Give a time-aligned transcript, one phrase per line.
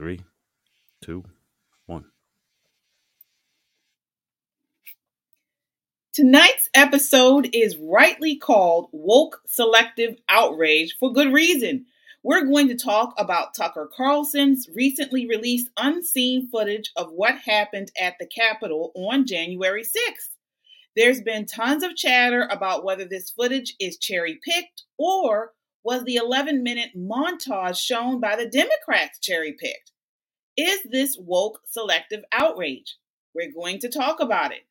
[0.00, 0.20] Three,
[1.04, 1.24] two,
[1.84, 2.06] one.
[6.14, 11.84] Tonight's episode is rightly called Woke Selective Outrage for good reason.
[12.22, 18.14] We're going to talk about Tucker Carlson's recently released unseen footage of what happened at
[18.18, 20.30] the Capitol on January 6th.
[20.96, 25.52] There's been tons of chatter about whether this footage is cherry picked or
[25.82, 29.92] was the 11 minute montage shown by the Democrats cherry picked.
[30.56, 32.96] Is this woke selective outrage?
[33.34, 34.66] We're going to talk about it.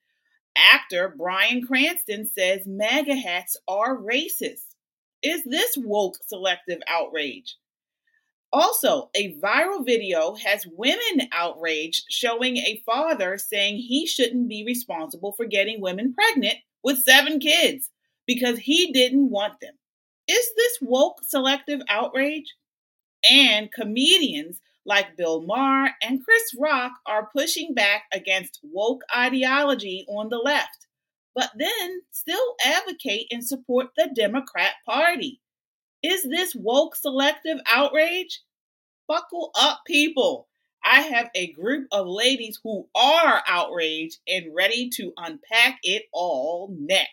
[0.56, 4.66] Actor Bryan Cranston says MAGA hats are racist.
[5.24, 7.56] Is this woke selective outrage?
[8.52, 15.34] Also, a viral video has women outraged showing a father saying he shouldn't be responsible
[15.34, 17.90] for getting women pregnant with seven kids
[18.26, 19.76] because he didn't want them.
[20.30, 22.56] Is this woke selective outrage?
[23.30, 30.30] And comedians like Bill Maher and Chris Rock are pushing back against woke ideology on
[30.30, 30.88] the left
[31.40, 35.40] but then still advocate and support the Democrat Party.
[36.04, 38.42] Is this woke selective outrage?
[39.08, 40.50] Buckle up, people.
[40.84, 46.76] I have a group of ladies who are outraged and ready to unpack it all
[46.78, 47.08] next.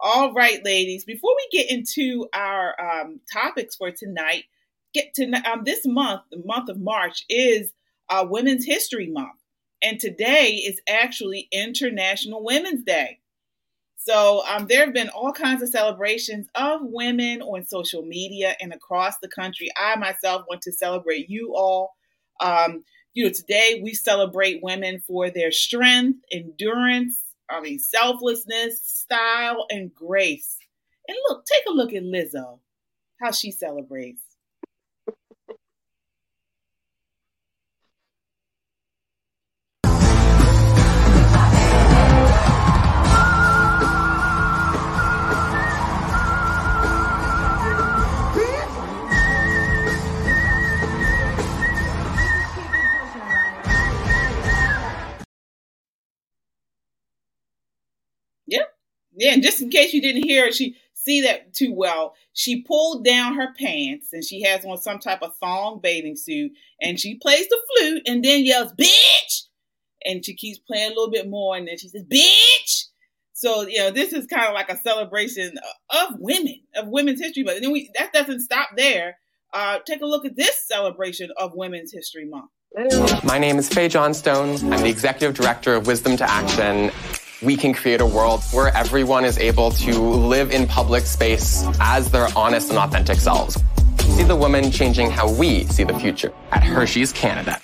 [0.00, 1.04] All right, ladies.
[1.04, 4.44] Before we get into our um, topics for tonight,
[4.94, 6.22] get to um, this month.
[6.30, 7.72] The month of March is
[8.08, 9.40] uh, Women's History Month,
[9.82, 13.18] and today is actually International Women's Day.
[13.96, 18.72] So um, there have been all kinds of celebrations of women on social media and
[18.72, 19.68] across the country.
[19.76, 21.96] I myself want to celebrate you all.
[22.40, 22.84] Um,
[23.14, 27.20] you know, today we celebrate women for their strength, endurance,
[27.50, 30.58] I mean, selflessness, style, and grace.
[31.08, 32.60] And look, take a look at Lizzo,
[33.20, 34.22] how she celebrates.
[59.18, 62.14] Yeah, and just in case you didn't hear she see that too well.
[62.34, 66.52] She pulled down her pants and she has on some type of thong bathing suit
[66.80, 69.44] and she plays the flute and then yells, bitch!
[70.04, 72.84] And she keeps playing a little bit more and then she says, bitch!
[73.32, 75.58] So, you know, this is kind of like a celebration
[75.90, 77.44] of women, of women's history.
[77.44, 79.16] But then we that doesn't stop there.
[79.54, 82.50] Uh, take a look at this celebration of Women's History Month.
[83.24, 84.56] My name is Fae Johnstone.
[84.72, 86.90] I'm the executive director of Wisdom to Action.
[87.40, 92.10] We can create a world where everyone is able to live in public space as
[92.10, 93.62] their honest and authentic selves.
[94.00, 97.60] See the woman changing how we see the future at Hershey's Canada.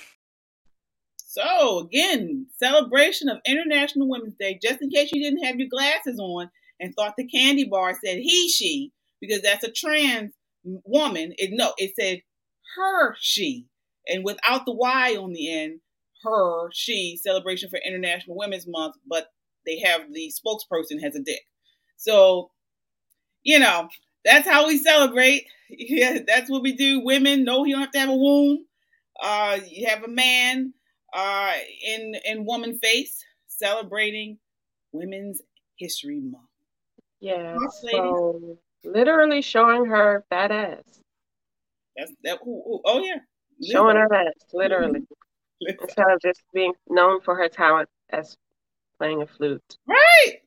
[1.16, 4.60] So again, celebration of International Women's Day.
[4.62, 8.18] Just in case you didn't have your glasses on, and thought the candy bar said
[8.18, 10.32] he, she, because that's a trans
[10.62, 11.34] woman.
[11.36, 12.20] It no, it said
[12.76, 13.66] her, she,
[14.06, 15.80] and without the Y on the end,
[16.22, 19.28] her, she, celebration for International Women's Month, but
[19.66, 21.40] they have the spokesperson has a dick.
[21.96, 22.50] So,
[23.42, 23.88] you know,
[24.24, 25.46] that's how we celebrate.
[25.76, 27.00] Yeah, that's what we do.
[27.00, 28.66] Women, no, you don't have to have a womb.
[29.20, 30.74] Uh, you have a man
[31.12, 31.52] uh,
[31.84, 34.38] in in woman face celebrating
[34.92, 35.40] Women's
[35.78, 36.44] History Month.
[37.18, 37.56] Yeah.
[37.80, 41.00] So literally showing her fat ass.
[41.96, 42.38] That's that.
[42.46, 43.18] Ooh, ooh, oh yeah,
[43.62, 45.00] Showing her ass, literally.
[45.60, 45.78] Listen.
[45.82, 48.36] Instead of just being known for her talent as
[49.04, 49.78] playing a flute.
[49.86, 50.40] Right.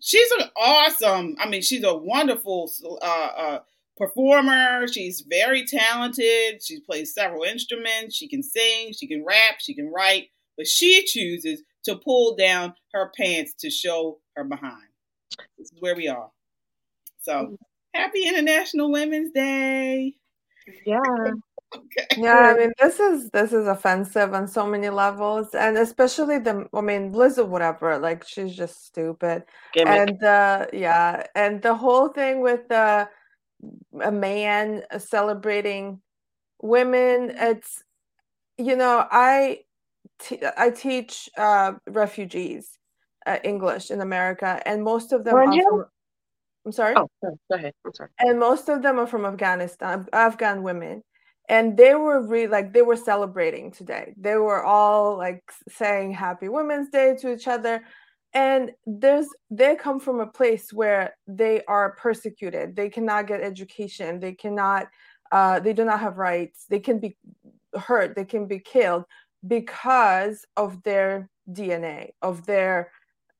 [0.00, 1.36] She's an awesome.
[1.40, 2.70] I mean, she's a wonderful
[3.00, 3.58] uh, uh,
[3.96, 4.86] performer.
[4.86, 6.62] She's very talented.
[6.62, 8.14] She plays several instruments.
[8.14, 8.92] She can sing.
[8.92, 9.60] She can rap.
[9.60, 10.28] She can write.
[10.56, 14.88] But she chooses to pull down her pants to show her behind.
[15.58, 16.30] This is where we are.
[17.22, 17.56] So
[17.94, 20.14] happy International Women's Day.
[20.86, 21.00] Yeah.
[21.74, 22.06] Okay.
[22.16, 26.68] Yeah, I mean this is this is offensive on so many levels, and especially the
[26.72, 29.44] I mean Liz or whatever, like she's just stupid.
[29.72, 30.08] Gimmick.
[30.08, 33.06] And uh yeah, and the whole thing with uh,
[34.02, 36.00] a man celebrating
[36.62, 37.82] women, it's
[38.58, 39.60] you know I
[40.20, 42.78] te- I teach uh refugees
[43.26, 45.86] uh, English in America, and most of them from.
[46.66, 46.94] I'm sorry.
[46.96, 47.36] oh, sorry.
[47.50, 47.74] go ahead.
[47.84, 48.10] I'm sorry.
[48.18, 51.02] and most of them are from Afghanistan, Afghan women,
[51.48, 54.14] and they were really like they were celebrating today.
[54.16, 57.82] They were all like saying Happy Women's Day to each other,
[58.32, 62.76] and there's they come from a place where they are persecuted.
[62.76, 64.20] They cannot get education.
[64.20, 64.88] They cannot.
[65.32, 66.66] Uh, they do not have rights.
[66.68, 67.16] They can be
[67.74, 68.14] hurt.
[68.14, 69.04] They can be killed
[69.46, 72.90] because of their DNA, of their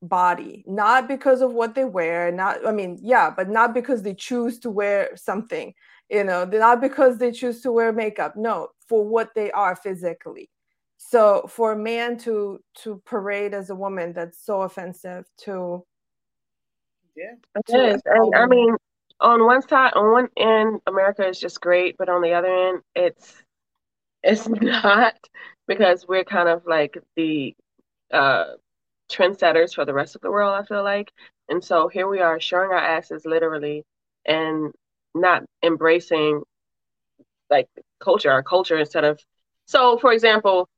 [0.01, 4.13] body not because of what they wear not i mean yeah but not because they
[4.13, 5.73] choose to wear something
[6.09, 10.49] you know not because they choose to wear makeup no for what they are physically
[10.97, 15.83] so for a man to to parade as a woman that's so offensive to
[17.15, 17.35] Yeah.
[17.55, 18.01] It to is.
[18.05, 18.75] And I mean,
[19.19, 22.81] on one side, on one end, America is just great, but on the other end,
[22.95, 23.33] it's
[24.23, 25.15] it's not
[25.67, 27.55] because we're kind of like the
[28.11, 28.53] uh
[29.11, 31.11] trendsetters for the rest of the world, I feel like.
[31.49, 33.83] And so here we are showing our asses literally
[34.25, 34.73] and
[35.15, 36.43] not embracing
[37.49, 37.67] like
[37.99, 39.19] culture, our culture instead of
[39.65, 40.69] so for example,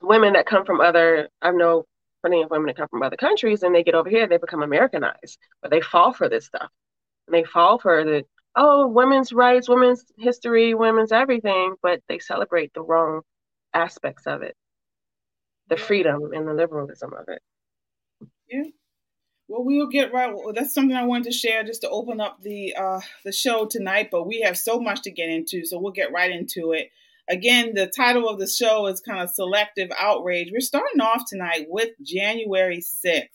[0.00, 1.84] women that come from other I know
[2.22, 4.62] plenty of women that come from other countries and they get over here, they become
[4.62, 6.70] Americanized, but they fall for this stuff.
[7.26, 8.24] And they fall for the
[8.56, 13.20] oh, women's rights, women's history, women's everything, but they celebrate the wrong
[13.74, 14.56] aspects of it.
[15.68, 17.42] The freedom and the liberalism of it.
[19.48, 20.34] Well, we'll get right.
[20.34, 23.66] Well, that's something I wanted to share just to open up the uh, the show
[23.66, 24.08] tonight.
[24.10, 26.90] But we have so much to get into, so we'll get right into it.
[27.28, 30.50] Again, the title of the show is kind of selective outrage.
[30.52, 33.30] We're starting off tonight with January sixth.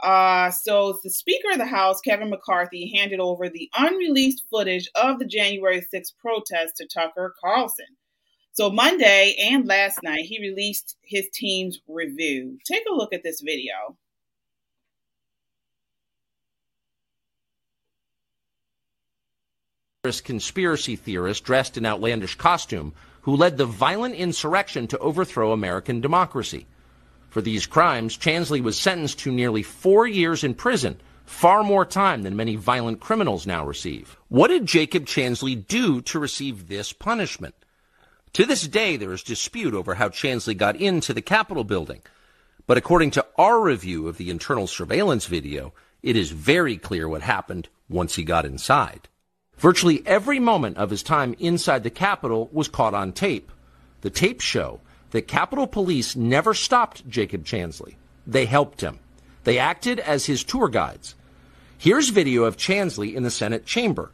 [0.00, 5.18] Uh, so the Speaker of the House, Kevin McCarthy, handed over the unreleased footage of
[5.18, 7.96] the January 6th protest to Tucker Carlson.
[8.52, 12.58] So Monday and last night, he released his team's review.
[12.64, 13.96] Take a look at this video.
[20.20, 26.66] Conspiracy theorist dressed in outlandish costume who led the violent insurrection to overthrow American democracy.
[27.28, 32.22] For these crimes, Chansley was sentenced to nearly four years in prison, far more time
[32.22, 34.16] than many violent criminals now receive.
[34.28, 37.54] What did Jacob Chansley do to receive this punishment?
[38.32, 42.00] To this day, there is dispute over how Chansley got into the Capitol building.
[42.66, 45.72] But according to our review of the internal surveillance video,
[46.02, 49.08] it is very clear what happened once he got inside.
[49.58, 53.50] Virtually every moment of his time inside the Capitol was caught on tape.
[54.02, 57.96] The tapes show that Capitol Police never stopped Jacob Chansley.
[58.26, 59.00] They helped him.
[59.42, 61.16] They acted as his tour guides.
[61.76, 64.12] Here's video of Chansley in the Senate chamber.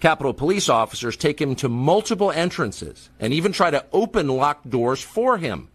[0.00, 5.02] Capitol Police officers take him to multiple entrances and even try to open locked doors
[5.02, 5.68] for him.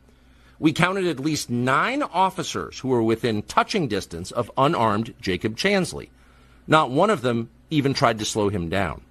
[0.60, 6.10] We counted at least nine officers who were within touching distance of unarmed Jacob Chansley.
[6.67, 9.01] Not one of them even tried to slow him down.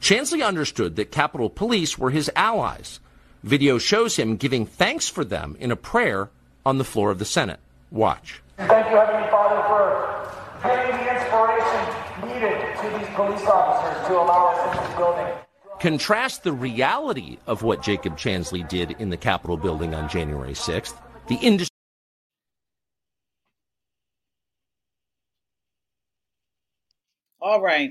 [0.00, 3.00] Chansley understood that Capitol Police were his allies.
[3.42, 6.30] Video shows him giving thanks for them in a prayer
[6.64, 7.60] on the floor of the Senate.
[7.90, 8.42] Watch.
[8.56, 14.48] Thank you, Heavenly Father, for giving the inspiration needed to these police officers to allow
[14.48, 15.34] us in this building.
[15.80, 20.94] Contrast the reality of what Jacob Chansley did in the Capitol building on January 6th,
[21.28, 21.74] the industry.
[27.40, 27.90] All right.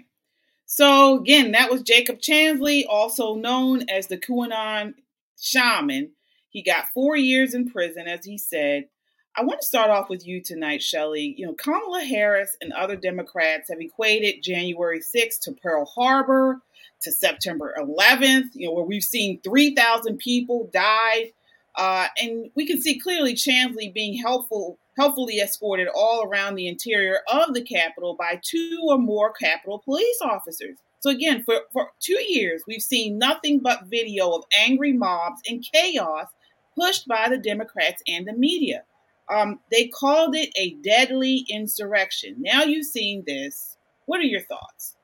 [0.72, 4.94] So again, that was Jacob Chansley, also known as the QAnon
[5.42, 6.12] shaman.
[6.48, 8.88] He got four years in prison, as he said.
[9.36, 11.34] I want to start off with you tonight, Shelley.
[11.36, 16.62] You know, Kamala Harris and other Democrats have equated January 6th to Pearl Harbor,
[17.02, 21.32] to September 11th, you know, where we've seen 3,000 people die.
[21.74, 27.20] Uh, and we can see clearly Chansley being helpful, helpfully escorted all around the interior
[27.32, 30.78] of the Capitol by two or more Capitol police officers.
[31.00, 35.66] So again, for, for two years, we've seen nothing but video of angry mobs and
[35.74, 36.28] chaos
[36.78, 38.84] pushed by the Democrats and the media.
[39.34, 42.36] Um, they called it a deadly insurrection.
[42.40, 43.78] Now you've seen this.
[44.06, 44.96] What are your thoughts?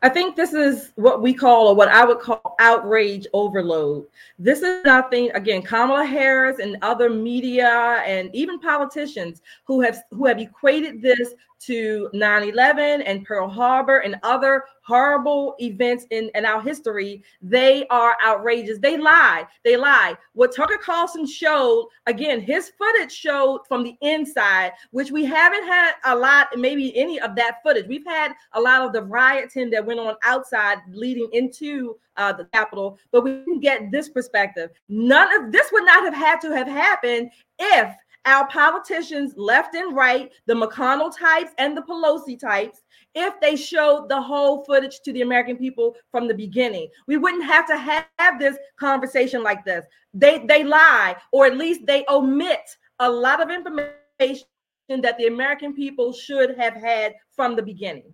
[0.00, 4.06] I think this is what we call, or what I would call outrage overload.
[4.38, 10.26] This is nothing, again, Kamala Harris and other media and even politicians who have who
[10.26, 16.62] have equated this to 9-11 and Pearl Harbor and other horrible events in, in our
[16.62, 18.78] history, they are outrageous.
[18.78, 19.46] They lie.
[19.64, 20.16] They lie.
[20.32, 25.92] What Tucker Carlson showed, again, his footage showed from the inside, which we haven't had
[26.04, 27.86] a lot, maybe any of that footage.
[27.86, 32.46] We've had a lot of the rioting that went on outside leading into uh, the
[32.46, 34.70] Capitol, but we can get this perspective.
[34.88, 37.94] None of this would not have had to have happened if
[38.28, 42.82] our politicians, left and right, the McConnell types and the Pelosi types,
[43.14, 46.88] if they showed the whole footage to the American people from the beginning.
[47.06, 49.84] We wouldn't have to have this conversation like this.
[50.12, 52.68] They they lie, or at least they omit
[52.98, 54.44] a lot of information
[54.88, 58.12] that the American people should have had from the beginning.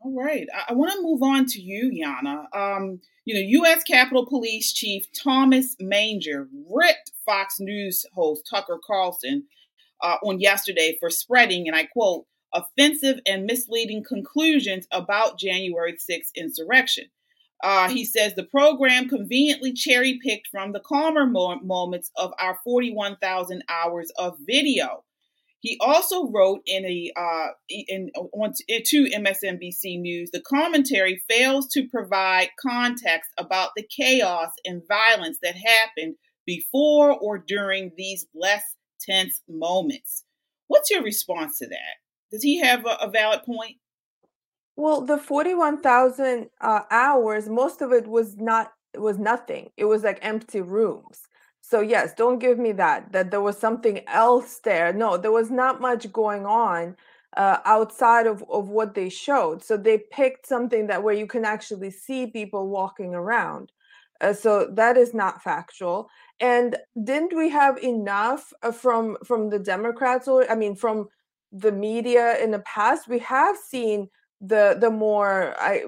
[0.00, 0.46] All right.
[0.54, 2.44] I, I want to move on to you, Yana.
[2.56, 3.82] Um, you know, U.S.
[3.84, 9.44] Capitol Police Chief Thomas Manger ripped Fox News host Tucker Carlson
[10.02, 16.34] uh, on yesterday for spreading, and I quote, offensive and misleading conclusions about January 6th
[16.34, 17.04] insurrection.
[17.62, 22.58] Uh, he says the program conveniently cherry picked from the calmer mo- moments of our
[22.64, 25.04] 41,000 hours of video.
[25.60, 31.86] He also wrote in a uh, in on to MSNBC News, the commentary fails to
[31.88, 38.62] provide context about the chaos and violence that happened before or during these less
[39.00, 40.24] tense moments.
[40.68, 41.96] What's your response to that?
[42.32, 43.76] Does he have a, a valid point?
[44.76, 49.70] Well, the 41,000 uh, hours, most of it was not was nothing.
[49.76, 51.28] It was like empty rooms.
[51.70, 54.92] So yes, don't give me that that there was something else there.
[54.92, 56.96] No, there was not much going on
[57.36, 59.62] uh, outside of, of what they showed.
[59.62, 63.70] So they picked something that where you can actually see people walking around.
[64.20, 66.10] Uh, so that is not factual.
[66.40, 71.08] And didn't we have enough uh, from from the Democrats or I mean from
[71.52, 73.06] the media in the past?
[73.06, 74.08] We have seen
[74.40, 75.84] the the more I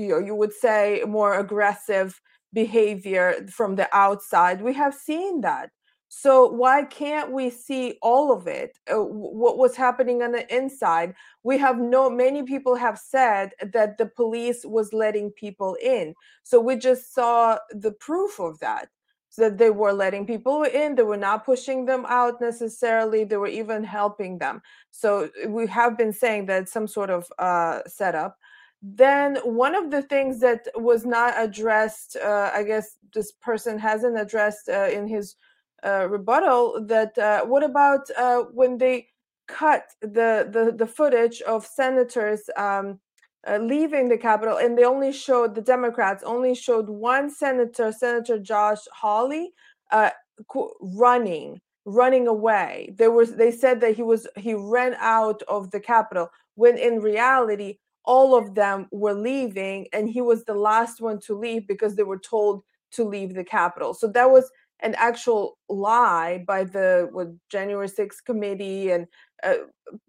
[0.00, 2.20] you know you would say more aggressive
[2.54, 4.62] behavior from the outside.
[4.62, 5.70] We have seen that.
[6.08, 8.78] So why can't we see all of it?
[8.88, 11.14] Uh, what was happening on the inside?
[11.42, 16.14] We have no many people have said that the police was letting people in.
[16.44, 18.88] So we just saw the proof of that.
[19.30, 23.36] So that they were letting people in, they were not pushing them out necessarily, they
[23.36, 24.62] were even helping them.
[24.92, 28.38] So we have been saying that some sort of uh, setup
[28.86, 34.18] then one of the things that was not addressed uh, i guess this person hasn't
[34.18, 35.36] addressed uh, in his
[35.84, 39.06] uh, rebuttal that uh, what about uh, when they
[39.46, 42.98] cut the, the the footage of senators um,
[43.46, 48.38] uh, leaving the capitol and they only showed the democrats only showed one senator senator
[48.38, 49.52] josh hawley
[50.80, 52.94] running running away.
[52.96, 57.00] There was they said that he was he ran out of the capitol when in
[57.00, 61.96] reality all of them were leaving and he was the last one to leave because
[61.96, 63.94] they were told to leave the capitol.
[63.94, 69.06] So that was an actual lie by the what, january 6th committee and
[69.42, 69.54] uh,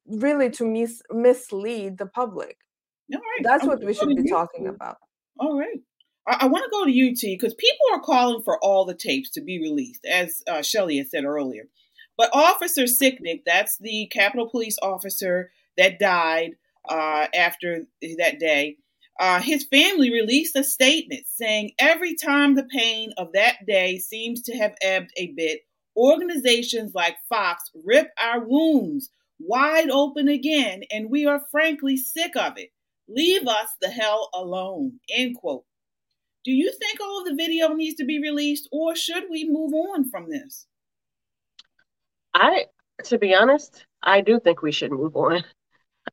[0.07, 2.57] really to mis- mislead the public.
[3.13, 3.43] All right.
[3.43, 4.97] that's I'm what we should be talking about.
[5.39, 5.79] All right.
[6.27, 8.95] I, I want to go to you, T, because people are calling for all the
[8.95, 11.63] tapes to be released, as uh, Shelley had said earlier.
[12.17, 16.51] But Officer Sicknick, that's the Capitol Police officer that died,
[16.89, 17.85] uh, after
[18.17, 18.77] that day,
[19.19, 24.41] uh, his family released a statement saying every time the pain of that day seems
[24.43, 25.61] to have ebbed a bit,
[25.95, 32.57] organizations like Fox rip our wounds wide open again, and we are frankly sick of
[32.57, 32.69] it.
[33.07, 34.99] Leave us the hell alone.
[35.09, 35.65] End quote.
[36.43, 39.73] Do you think all of the video needs to be released, or should we move
[39.73, 40.67] on from this?
[42.33, 42.65] I,
[43.05, 45.43] to be honest, I do think we should move on.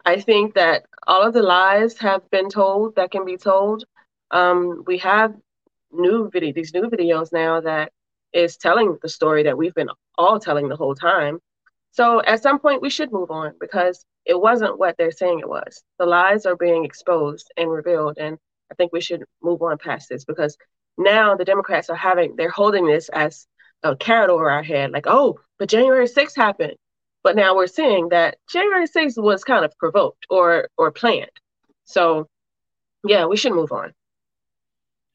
[0.05, 3.85] I think that all of the lies have been told that can be told.
[4.31, 5.35] Um, we have
[5.93, 7.93] new video, these new videos now that
[8.33, 11.39] is telling the story that we've been all telling the whole time.
[11.93, 15.49] So at some point we should move on because it wasn't what they're saying it
[15.49, 15.83] was.
[15.99, 18.39] The lies are being exposed and revealed, and
[18.71, 20.57] I think we should move on past this because
[20.97, 23.47] now the Democrats are having they're holding this as
[23.83, 26.77] a carrot over our head, like, oh, but January 6th happened.
[27.23, 31.31] But now we're seeing that January 6th was kind of provoked or or planned.
[31.85, 32.29] So
[33.07, 33.93] yeah, we should move on.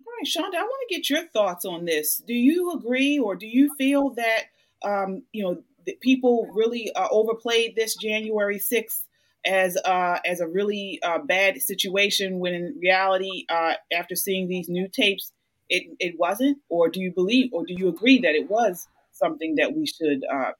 [0.05, 2.17] All right, Shonda, I want to get your thoughts on this.
[2.25, 4.45] Do you agree or do you feel that
[4.83, 9.03] um, you know, that people really uh, overplayed this January 6th
[9.45, 14.67] as uh, as a really uh, bad situation when in reality, uh, after seeing these
[14.67, 15.31] new tapes,
[15.69, 16.57] it, it wasn't?
[16.69, 20.23] Or do you believe or do you agree that it was something that we should
[20.31, 20.51] uh,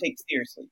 [0.00, 0.68] take seriously?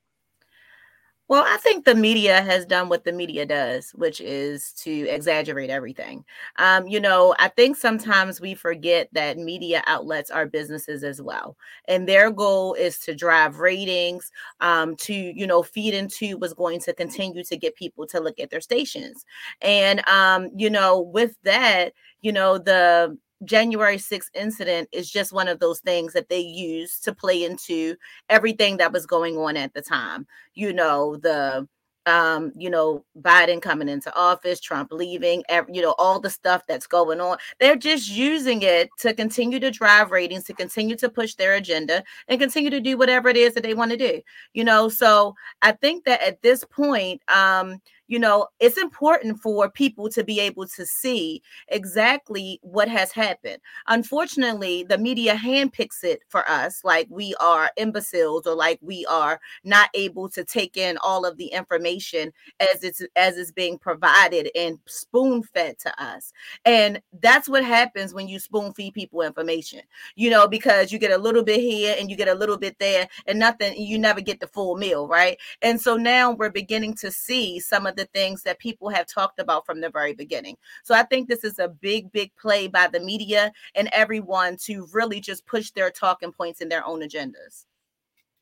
[1.28, 5.70] Well, I think the media has done what the media does, which is to exaggerate
[5.70, 6.24] everything.
[6.56, 11.56] Um, you know, I think sometimes we forget that media outlets are businesses as well.
[11.88, 16.78] And their goal is to drive ratings, um, to, you know, feed into what's going
[16.82, 19.24] to continue to get people to look at their stations.
[19.62, 25.48] And, um, you know, with that, you know, the January 6th incident is just one
[25.48, 27.96] of those things that they use to play into
[28.28, 30.26] everything that was going on at the time.
[30.54, 31.68] You know, the
[32.06, 36.86] um, you know, Biden coming into office, Trump leaving, you know, all the stuff that's
[36.86, 37.36] going on.
[37.58, 42.04] They're just using it to continue to drive ratings, to continue to push their agenda,
[42.28, 44.22] and continue to do whatever it is that they want to do.
[44.54, 49.70] You know, so I think that at this point, um, you know, it's important for
[49.70, 53.58] people to be able to see exactly what has happened.
[53.88, 59.40] Unfortunately, the media handpicks it for us like we are imbeciles or like we are
[59.64, 64.50] not able to take in all of the information as it's as it's being provided
[64.54, 66.32] and spoon fed to us.
[66.64, 69.80] And that's what happens when you spoon feed people information,
[70.14, 72.78] you know, because you get a little bit here and you get a little bit
[72.78, 75.38] there and nothing, you never get the full meal, right?
[75.62, 79.40] And so now we're beginning to see some of the things that people have talked
[79.40, 80.56] about from the very beginning.
[80.84, 84.86] So I think this is a big, big play by the media and everyone to
[84.92, 87.64] really just push their talking points in their own agendas.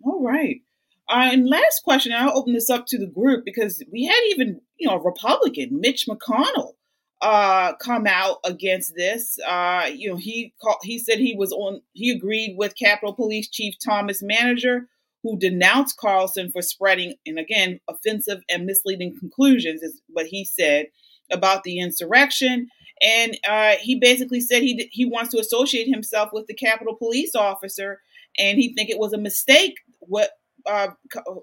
[0.03, 0.61] All right.
[1.09, 4.61] Uh, and last question, I'll open this up to the group because we had even,
[4.79, 6.73] you know, a Republican, Mitch McConnell,
[7.21, 9.38] uh, come out against this.
[9.47, 13.49] Uh, you know, he called, he said he was on, he agreed with Capitol Police
[13.49, 14.88] Chief Thomas Manger
[15.25, 20.87] who denounced Carlson for spreading, and again, offensive and misleading conclusions, is what he said
[21.33, 22.69] about the insurrection.
[23.03, 27.35] And uh, he basically said he he wants to associate himself with the Capitol Police
[27.35, 28.03] officer,
[28.39, 30.33] and he think it was a mistake what
[30.67, 30.89] uh,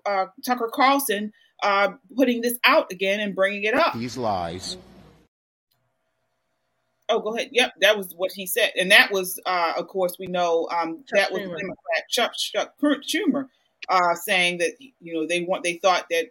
[0.05, 3.95] uh, Tucker Carlson uh, putting this out again and bringing it up.
[3.95, 4.77] These lies.
[7.09, 7.49] Oh, go ahead.
[7.51, 11.03] Yep, that was what he said, and that was, uh, of course, we know um,
[11.13, 13.47] that was Democrat Chuck, Chuck Schumer
[13.89, 16.27] uh, saying that you know they want they thought that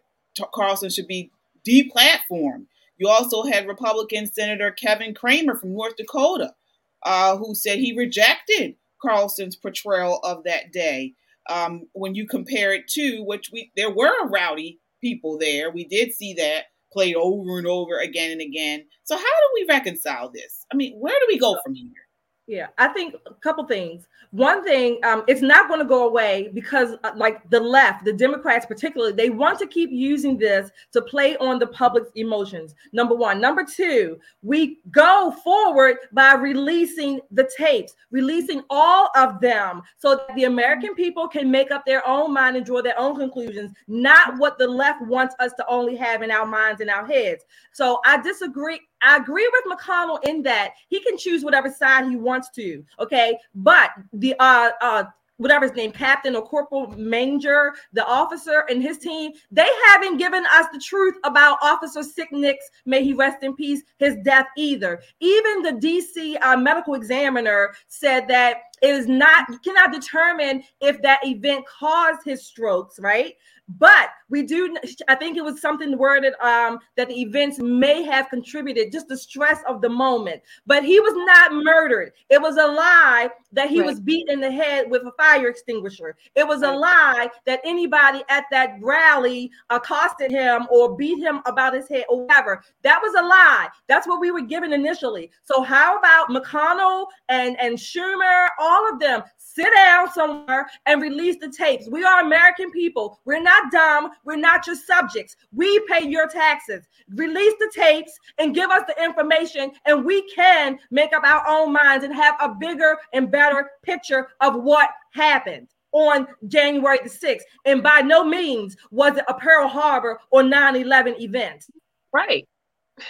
[0.54, 1.30] Carlson should be
[1.66, 2.66] deplatformed.
[2.98, 6.54] You also had Republican Senator Kevin Cramer from North Dakota,
[7.02, 11.14] uh, who said he rejected Carlson's portrayal of that day.
[11.48, 16.12] Um, when you compare it to which we there were rowdy people there, we did
[16.12, 18.84] see that played over and over again and again.
[19.04, 20.66] So how do we reconcile this?
[20.72, 22.06] I mean, where do we go from here?
[22.50, 24.08] Yeah, I think a couple things.
[24.32, 28.12] One thing, um, it's not going to go away because, uh, like the left, the
[28.12, 32.74] Democrats particularly, they want to keep using this to play on the public's emotions.
[32.92, 33.40] Number one.
[33.40, 40.34] Number two, we go forward by releasing the tapes, releasing all of them so that
[40.34, 44.38] the American people can make up their own mind and draw their own conclusions, not
[44.38, 47.44] what the left wants us to only have in our minds and our heads.
[47.72, 48.80] So I disagree.
[49.02, 52.84] I agree with McConnell in that he can choose whatever side he wants to.
[52.98, 53.38] Okay.
[53.54, 55.04] But the uh uh
[55.40, 60.44] whatever his name, Captain or Corporal Manger, the officer and his team, they haven't given
[60.52, 65.00] us the truth about Officer Sicknick's, may he rest in peace, his death either.
[65.20, 71.00] Even the DC uh, medical examiner said that it is not, you cannot determine if
[71.00, 73.34] that event caused his strokes, right?
[73.78, 74.76] But we do,
[75.08, 79.16] I think it was something worded um, that the events may have contributed, just the
[79.16, 80.42] stress of the moment.
[80.66, 82.12] But he was not murdered.
[82.28, 83.86] It was a lie that he right.
[83.86, 86.16] was beaten in the head with a fire extinguisher.
[86.34, 86.74] It was right.
[86.74, 92.04] a lie that anybody at that rally accosted him or beat him about his head
[92.08, 92.62] or whatever.
[92.82, 93.68] That was a lie.
[93.88, 95.30] That's what we were given initially.
[95.44, 99.22] So how about McConnell and, and Schumer, all all of them
[99.54, 101.88] sit down somewhere and release the tapes.
[101.88, 103.20] We are American people.
[103.24, 104.10] We're not dumb.
[104.24, 105.36] We're not your subjects.
[105.52, 106.86] We pay your taxes.
[107.14, 111.72] Release the tapes and give us the information, and we can make up our own
[111.72, 117.42] minds and have a bigger and better picture of what happened on January the 6th.
[117.64, 121.66] And by no means was it a Pearl Harbor or 9 11 event.
[122.12, 122.46] Right.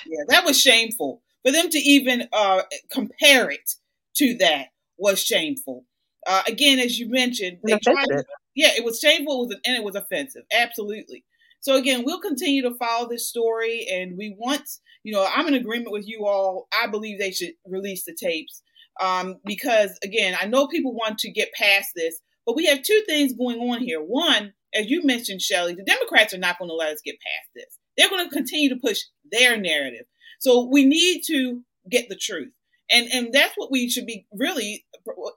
[0.06, 1.20] Yeah, that was shameful.
[1.44, 3.74] For them to even uh, compare it
[4.14, 5.84] to that was shameful.
[6.26, 9.76] Uh, again, as you mentioned, they tried to, yeah, it was shameful it was, and
[9.76, 10.42] it was offensive.
[10.52, 11.24] Absolutely.
[11.60, 14.62] So again, we'll continue to follow this story, and we want,
[15.02, 16.68] you know, I'm in agreement with you all.
[16.72, 18.62] I believe they should release the tapes
[19.00, 23.02] um, because, again, I know people want to get past this, but we have two
[23.06, 24.00] things going on here.
[24.00, 27.48] One, as you mentioned, Shelly, the Democrats are not going to let us get past
[27.54, 27.78] this.
[27.96, 30.06] They're going to continue to push their narrative.
[30.38, 32.52] So we need to get the truth.
[32.90, 34.84] And and that's what we should be really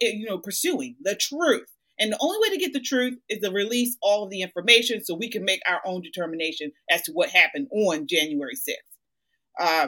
[0.01, 1.67] you know pursuing, the truth.
[1.99, 5.03] And the only way to get the truth is to release all of the information
[5.03, 9.59] so we can make our own determination as to what happened on January 6th.
[9.59, 9.87] Uh,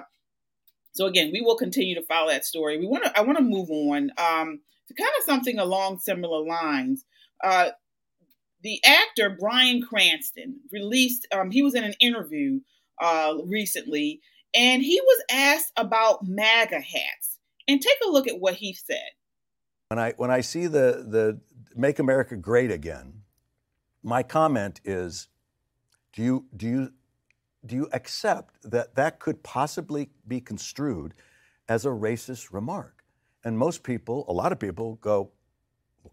[0.93, 2.77] so again, we will continue to follow that story.
[2.77, 6.45] We want to I want to move on um, to kind of something along similar
[6.45, 7.03] lines.
[7.43, 7.69] Uh,
[8.61, 12.61] the actor Bryan Cranston released, um, he was in an interview
[12.99, 14.21] uh, recently,
[14.55, 17.34] and he was asked about MAGA hats.
[17.67, 19.09] And take a look at what he said.
[19.89, 21.39] When I when I see the the
[21.75, 23.21] Make America Great Again,
[24.03, 25.29] my comment is,
[26.13, 26.93] do you do you
[27.65, 31.13] do you accept that that could possibly be construed
[31.67, 33.03] as a racist remark?
[33.43, 35.31] And most people, a lot of people, go,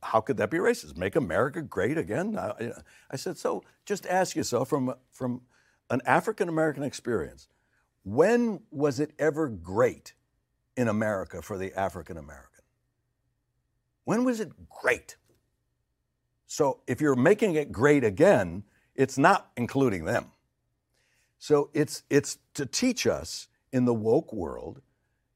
[0.03, 0.97] how could that be racist?
[0.97, 2.38] Make America great again?
[2.38, 2.73] I,
[3.11, 5.43] I said, so just ask yourself from, from
[5.91, 7.49] an African American experience,
[8.05, 10.15] when was it ever great
[10.76, 12.64] in America for the African American?
[14.04, 15.16] When was it great?
[16.46, 20.26] So if you're making it great again, it's not including them.
[21.38, 24.82] So it's, it's to teach us in the woke world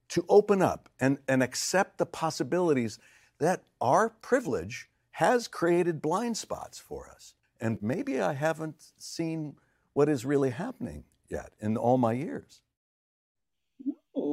[0.08, 2.98] to open up and, and accept the possibilities
[3.38, 7.34] that our privilege has created blind spots for us.
[7.60, 9.56] And maybe I haven't seen
[9.94, 12.60] what is really happening yet in all my years.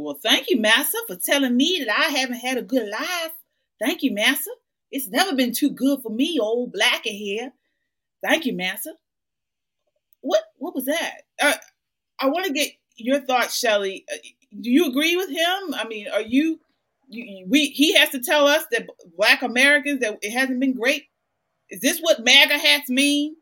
[0.04, 3.32] Well, thank you, Massa, for telling me that I haven't had a good life.
[3.80, 4.52] Thank you, Massa.
[4.92, 7.52] It's never been too good for me, old blacker here.
[8.24, 8.94] Thank you, Massa.
[10.22, 11.24] What what was that?
[11.42, 11.54] Uh,
[12.20, 14.06] I want to get your thoughts, Shelly.
[14.12, 14.18] Uh,
[14.62, 15.74] do you agree with him?
[15.74, 16.60] I mean, are you
[17.10, 18.88] you, we he has to tell us that
[19.18, 21.06] black Americans that it hasn't been great.
[21.70, 23.36] Is this what MAGA hats mean?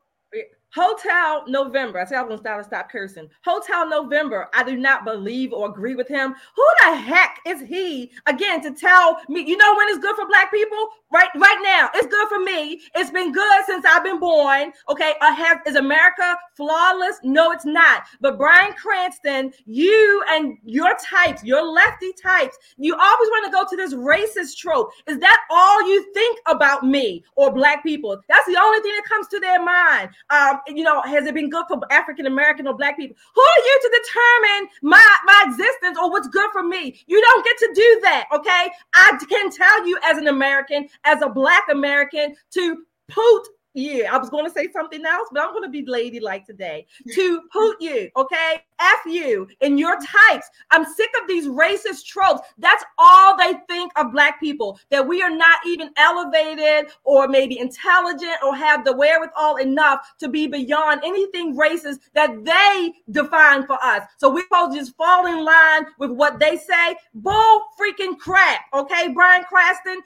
[0.74, 2.00] Hotel November.
[2.00, 3.30] I said I was gonna stop cursing.
[3.44, 4.48] Hotel November.
[4.54, 6.34] I do not believe or agree with him.
[6.56, 9.42] Who the heck is he again to tell me?
[9.42, 10.90] You know when it's good for black people?
[11.14, 12.80] Right, right now, it's good for me.
[12.96, 14.72] It's been good since I've been born.
[14.88, 17.18] Okay, I have, is America flawless?
[17.24, 18.04] No, it's not.
[18.22, 23.66] But Bryan Cranston, you and your types, your lefty types, you always want to go
[23.70, 24.92] to this racist trope.
[25.06, 28.18] Is that all you think about me or black people?
[28.30, 30.12] That's the only thing that comes to their mind.
[30.30, 33.15] Um, you know, has it been good for African American or black people?
[33.36, 37.00] Who are you to determine my my existence or what's good for me?
[37.08, 38.71] You don't get to do that, okay?
[38.93, 43.43] I can tell you as an American, as a black American, to put
[43.74, 46.86] yeah, I was going to say something else, but I'm going to be ladylike today.
[47.13, 48.63] to put you, okay?
[48.82, 50.50] F you and your types.
[50.72, 52.41] I'm sick of these racist tropes.
[52.58, 57.60] That's all they think of black people, that we are not even elevated or maybe
[57.60, 63.78] intelligent or have the wherewithal enough to be beyond anything racist that they define for
[63.84, 64.04] us.
[64.17, 66.96] So we're supposed to just fall in line with what they say.
[67.13, 70.00] Bull freaking crap, okay, Bryan Cranston?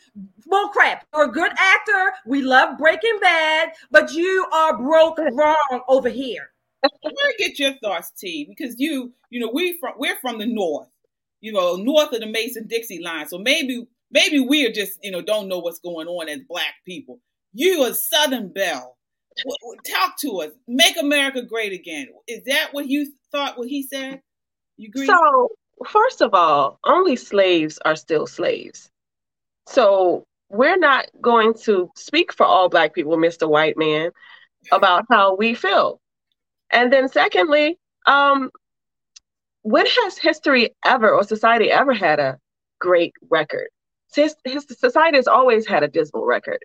[0.47, 1.05] Bull crap.
[1.13, 2.13] You're a good actor.
[2.25, 6.51] We love Breaking Bad, but you are broke wrong over here.
[7.03, 10.45] Want to get your thoughts, T, because you, you know, we from we're from the
[10.45, 10.89] north,
[11.41, 13.27] you know, north of the Mason Dixie line.
[13.27, 16.75] So maybe maybe we are just, you know, don't know what's going on as black
[16.85, 17.19] people.
[17.53, 18.97] You a Southern Belle.
[19.85, 20.51] Talk to us.
[20.67, 22.07] Make America great again.
[22.27, 23.57] Is that what you thought?
[23.57, 24.21] What he said?
[24.77, 25.05] You agree?
[25.05, 25.49] So
[25.85, 28.89] first of all, only slaves are still slaves.
[29.67, 33.49] So we're not going to speak for all black people, Mr.
[33.49, 34.11] White Man,
[34.71, 35.99] about how we feel.
[36.71, 38.51] And then secondly, um,
[39.61, 42.39] when has history ever or society ever had a
[42.79, 43.67] great record?
[44.13, 46.59] His, his society has always had a dismal record.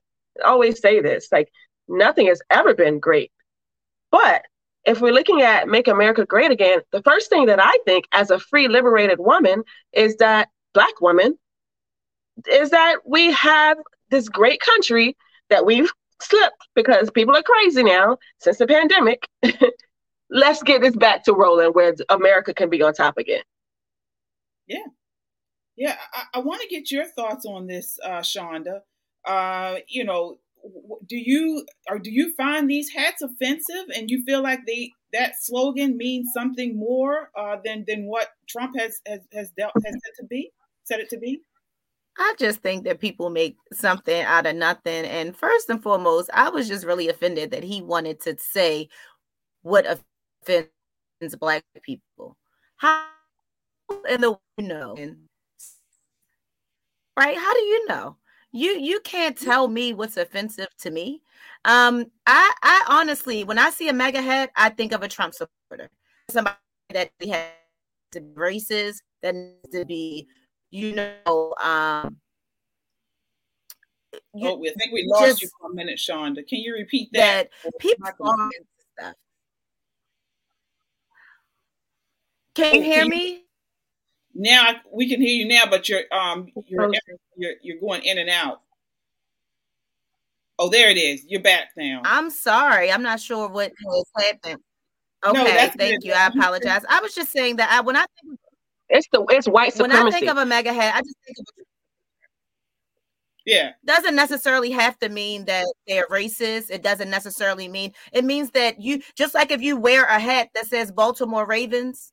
[0.45, 1.51] I always say this, like
[1.89, 3.33] nothing has ever been great.
[4.11, 4.43] But
[4.85, 8.31] if we're looking at make America great again, the first thing that I think as
[8.31, 11.39] a free liberated woman is that black woman
[12.51, 13.79] is that we have
[14.11, 15.17] this great country
[15.51, 19.27] that we've slipped because people are crazy now since the pandemic.
[20.31, 23.43] Let's get this back to rolling where America can be on top again.
[24.67, 24.87] Yeah.
[25.77, 28.81] Yeah, I, I want to get your thoughts on this, uh, Shonda.
[29.27, 30.39] Uh, you know,
[31.07, 35.43] do you or do you find these hats offensive, and you feel like they that
[35.43, 40.13] slogan means something more uh, than than what Trump has has has dealt has said
[40.21, 40.53] to be
[40.85, 41.41] said it to be?
[42.19, 45.07] I just think that people make something out of nothing.
[45.07, 48.89] And first and foremost, I was just really offended that he wanted to say
[49.63, 49.87] what
[50.43, 52.37] offends black people.
[52.77, 53.07] How
[54.09, 54.97] in the you know,
[57.17, 57.37] right?
[57.37, 58.17] How do you know?
[58.53, 61.23] You you can't tell me what's offensive to me.
[61.65, 65.35] Um, I I honestly, when I see a MAGA hat, I think of a Trump
[65.35, 65.89] supporter,
[66.31, 66.57] somebody
[66.93, 67.47] that has
[68.13, 70.27] to be racist, that needs to be,
[70.71, 72.17] you know, um.
[74.35, 76.45] You, oh, I think we lost just, you for a minute, Shonda.
[76.47, 77.51] Can you repeat that?
[77.63, 79.15] That people stuff.
[82.55, 83.45] Can you hear me?
[84.35, 86.91] Now we can hear you now, but you're um you're
[87.37, 88.63] you're, you're going in and out.
[90.59, 91.25] Oh, there it is.
[91.27, 92.03] You're back now.
[92.05, 92.93] I'm sorry.
[92.93, 94.59] I'm not sure what was happening.
[95.25, 96.05] Okay, no, thank good.
[96.05, 96.13] you.
[96.13, 96.83] I apologize.
[96.89, 98.39] I was just saying that I, when I think
[98.89, 99.99] it's the it's white supremacy.
[99.99, 101.47] When I think of a MAGA hat, I just think of
[103.47, 103.73] yeah.
[103.85, 106.71] Doesn't necessarily have to mean that they're racist.
[106.71, 110.51] It doesn't necessarily mean it means that you just like if you wear a hat
[110.55, 112.13] that says Baltimore Ravens,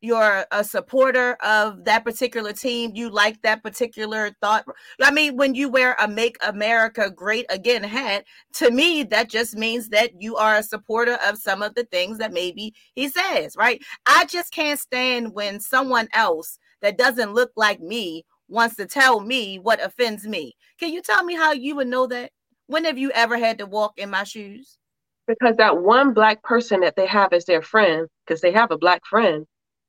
[0.00, 4.64] you're a supporter of that particular team, you like that particular thought.
[5.02, 9.56] I mean, when you wear a Make America Great Again hat, to me, that just
[9.56, 13.56] means that you are a supporter of some of the things that maybe he says,
[13.56, 13.82] right?
[14.06, 19.20] I just can't stand when someone else that doesn't look like me wants to tell
[19.20, 20.54] me what offends me.
[20.78, 22.30] Can you tell me how you would know that?
[22.66, 24.78] When have you ever had to walk in my shoes?
[25.26, 28.78] Because that one black person that they have as their friend, because they have a
[28.78, 29.46] black friend,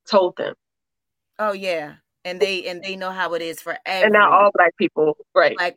[0.09, 0.55] told them.
[1.37, 1.95] Oh yeah,
[2.25, 4.05] and they and they know how it is for everyone.
[4.05, 5.55] And not all black people, right?
[5.57, 5.75] Black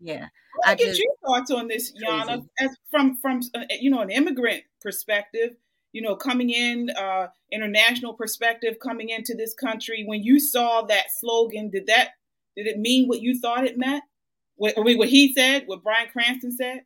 [0.00, 0.28] yeah.
[0.56, 4.00] Well, I get just, your thoughts on this, Yana, as from from uh, you know
[4.00, 5.56] an immigrant perspective.
[5.92, 10.04] You know, coming in, uh, international perspective, coming into this country.
[10.04, 12.10] When you saw that slogan, did that
[12.56, 14.02] did it mean what you thought it meant?
[14.56, 16.82] What, I mean, what he said, what Bryan Cranston said?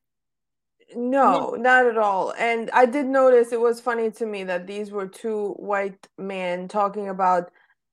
[0.96, 2.33] No, not at all.
[2.38, 6.68] And I did notice it was funny to me that these were two white men
[6.68, 7.51] talking about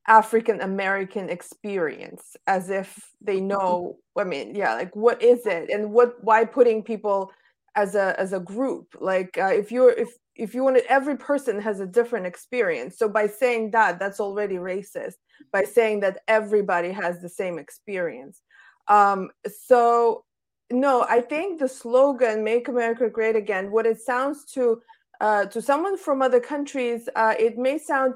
[0.07, 3.47] African American experience as if they mm-hmm.
[3.47, 3.97] know.
[4.17, 6.23] I mean, yeah, like what is it, and what?
[6.23, 7.31] Why putting people
[7.75, 8.95] as a as a group?
[8.99, 12.97] Like uh, if you're if if you wanted every person has a different experience.
[12.97, 15.15] So by saying that, that's already racist.
[15.51, 18.41] By saying that everybody has the same experience.
[18.87, 19.31] Um,
[19.65, 20.24] so
[20.71, 24.81] no, I think the slogan "Make America Great Again," what it sounds to
[25.21, 28.13] uh, to someone from other countries, uh, it may sound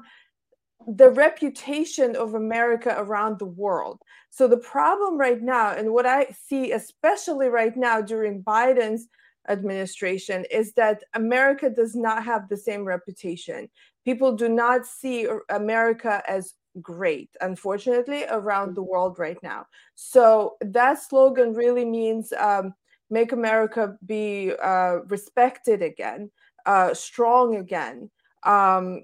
[0.86, 4.00] the reputation of America around the world.
[4.30, 9.08] So the problem right now, and what I see, especially right now during Biden's
[9.48, 13.68] administration, is that America does not have the same reputation.
[14.04, 19.66] People do not see America as great, unfortunately, around the world right now.
[19.94, 22.74] So that slogan really means um,
[23.10, 26.30] make America be uh, respected again,
[26.66, 28.10] uh, strong again.
[28.44, 29.02] Um,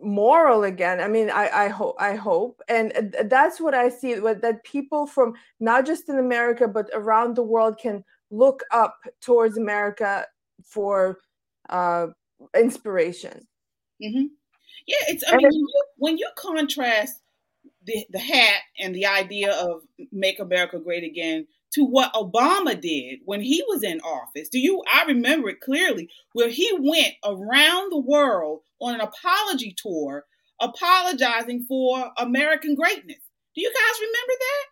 [0.00, 4.62] moral again i mean i i hope i hope and that's what i see that
[4.64, 10.24] people from not just in america but around the world can look up towards america
[10.64, 11.18] for
[11.70, 12.06] uh
[12.56, 13.44] inspiration
[14.02, 14.26] mm-hmm.
[14.88, 17.20] Yeah, it's I mean when you, when you contrast
[17.84, 23.20] the the hat and the idea of make America great again to what Obama did
[23.26, 24.48] when he was in office.
[24.48, 29.76] Do you I remember it clearly where he went around the world on an apology
[29.76, 30.24] tour
[30.60, 33.18] apologizing for American greatness.
[33.54, 34.64] Do you guys remember that?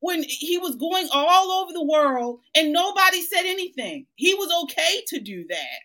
[0.00, 4.06] When he was going all over the world and nobody said anything.
[4.16, 5.78] He was okay to do that.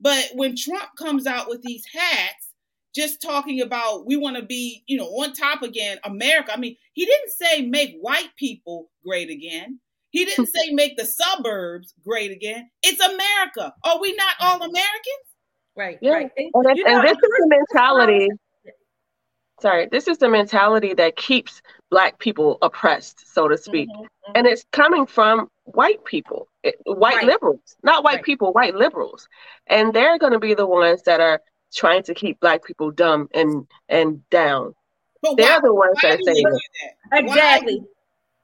[0.00, 2.43] But when Trump comes out with these hats
[2.94, 6.52] just talking about we want to be, you know, on top again, America.
[6.52, 9.80] I mean, he didn't say make white people great again.
[10.10, 12.70] He didn't say make the suburbs great again.
[12.82, 13.74] It's America.
[13.84, 15.24] Are we not all Americans?
[15.76, 15.98] Right.
[16.00, 16.12] Yeah.
[16.12, 16.30] Right.
[16.36, 18.28] And, and, and know, this is the mentality.
[19.60, 23.88] Sorry, this is the mentality that keeps black people oppressed, so to speak.
[23.88, 24.32] Mm-hmm, mm-hmm.
[24.34, 26.48] And it's coming from white people,
[26.86, 27.26] white right.
[27.26, 28.24] liberals, not white right.
[28.24, 29.28] people, white liberals.
[29.68, 31.40] And they're going to be the ones that are
[31.74, 34.74] trying to keep black people dumb and and down.
[35.22, 36.60] But They're why, the ones that say that.
[37.12, 37.82] Exactly.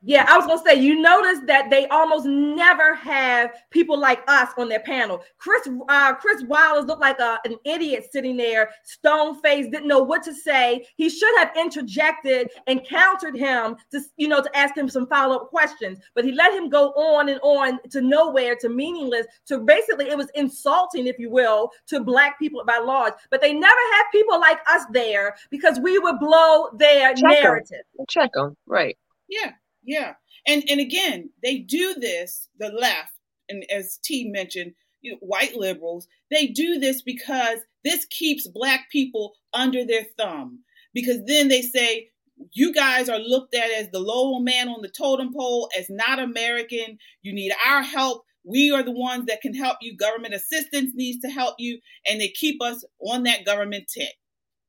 [0.03, 4.49] Yeah, I was gonna say you notice that they almost never have people like us
[4.57, 5.23] on their panel.
[5.37, 10.03] Chris uh, Chris Wallace looked like a, an idiot sitting there, stone faced, didn't know
[10.03, 10.87] what to say.
[10.97, 15.37] He should have interjected and countered him to you know to ask him some follow
[15.37, 19.59] up questions, but he let him go on and on to nowhere, to meaningless, to
[19.59, 23.13] basically it was insulting, if you will, to black people by large.
[23.31, 27.43] But they never have people like us there because we would blow their Check 'em.
[27.43, 27.83] narrative.
[28.09, 28.97] Check them, right?
[29.29, 30.15] Yeah, yeah.
[30.47, 33.13] And and again, they do this, the left,
[33.49, 38.91] and as T mentioned, you know, white liberals, they do this because this keeps black
[38.91, 40.61] people under their thumb.
[40.93, 42.11] Because then they say,
[42.53, 46.19] you guys are looked at as the lower man on the totem pole, as not
[46.19, 46.99] American.
[47.23, 48.25] You need our help.
[48.45, 49.97] We are the ones that can help you.
[49.97, 51.79] Government assistance needs to help you.
[52.07, 54.15] And they keep us on that government tick.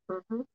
[0.10, 0.45] Mhm.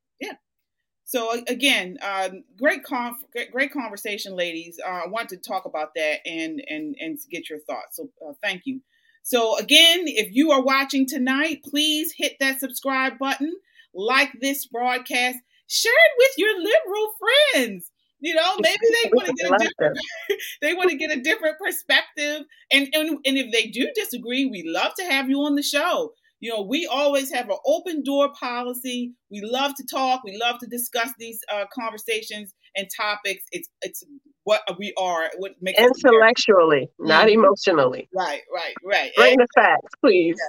[1.07, 3.15] So again, um, great con-
[3.53, 4.77] great- conversation, ladies.
[4.85, 7.95] Uh, I want to talk about that and and and get your thoughts.
[7.95, 8.81] So uh, thank you.
[9.23, 13.55] So again, if you are watching tonight, please hit that subscribe button,
[13.93, 17.13] like this broadcast, share it with your liberal
[17.53, 17.89] friends.
[18.19, 19.99] You know, maybe they want to get a different,
[20.61, 22.41] they want to get a different perspective.
[22.69, 26.13] And, and and if they do disagree, we love to have you on the show.
[26.39, 29.13] You know, we always have an open door policy.
[29.31, 30.21] We love to talk.
[30.23, 33.43] We love to discuss these uh, conversations and topics.
[33.51, 34.03] It's it's
[34.43, 35.31] what we are.
[35.37, 37.33] What makes us Intellectually, not Mhm.
[37.33, 38.07] emotionally.
[38.15, 39.11] Right, right, right.
[39.15, 40.37] Bring the facts, please.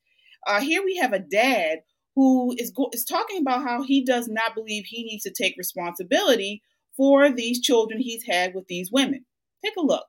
[0.46, 1.81] Uh, here we have a dad
[2.14, 5.57] who is go- is talking about how he does not believe he needs to take
[5.59, 6.62] responsibility
[6.96, 9.27] for these children he's had with these women.
[9.64, 10.07] Take a look.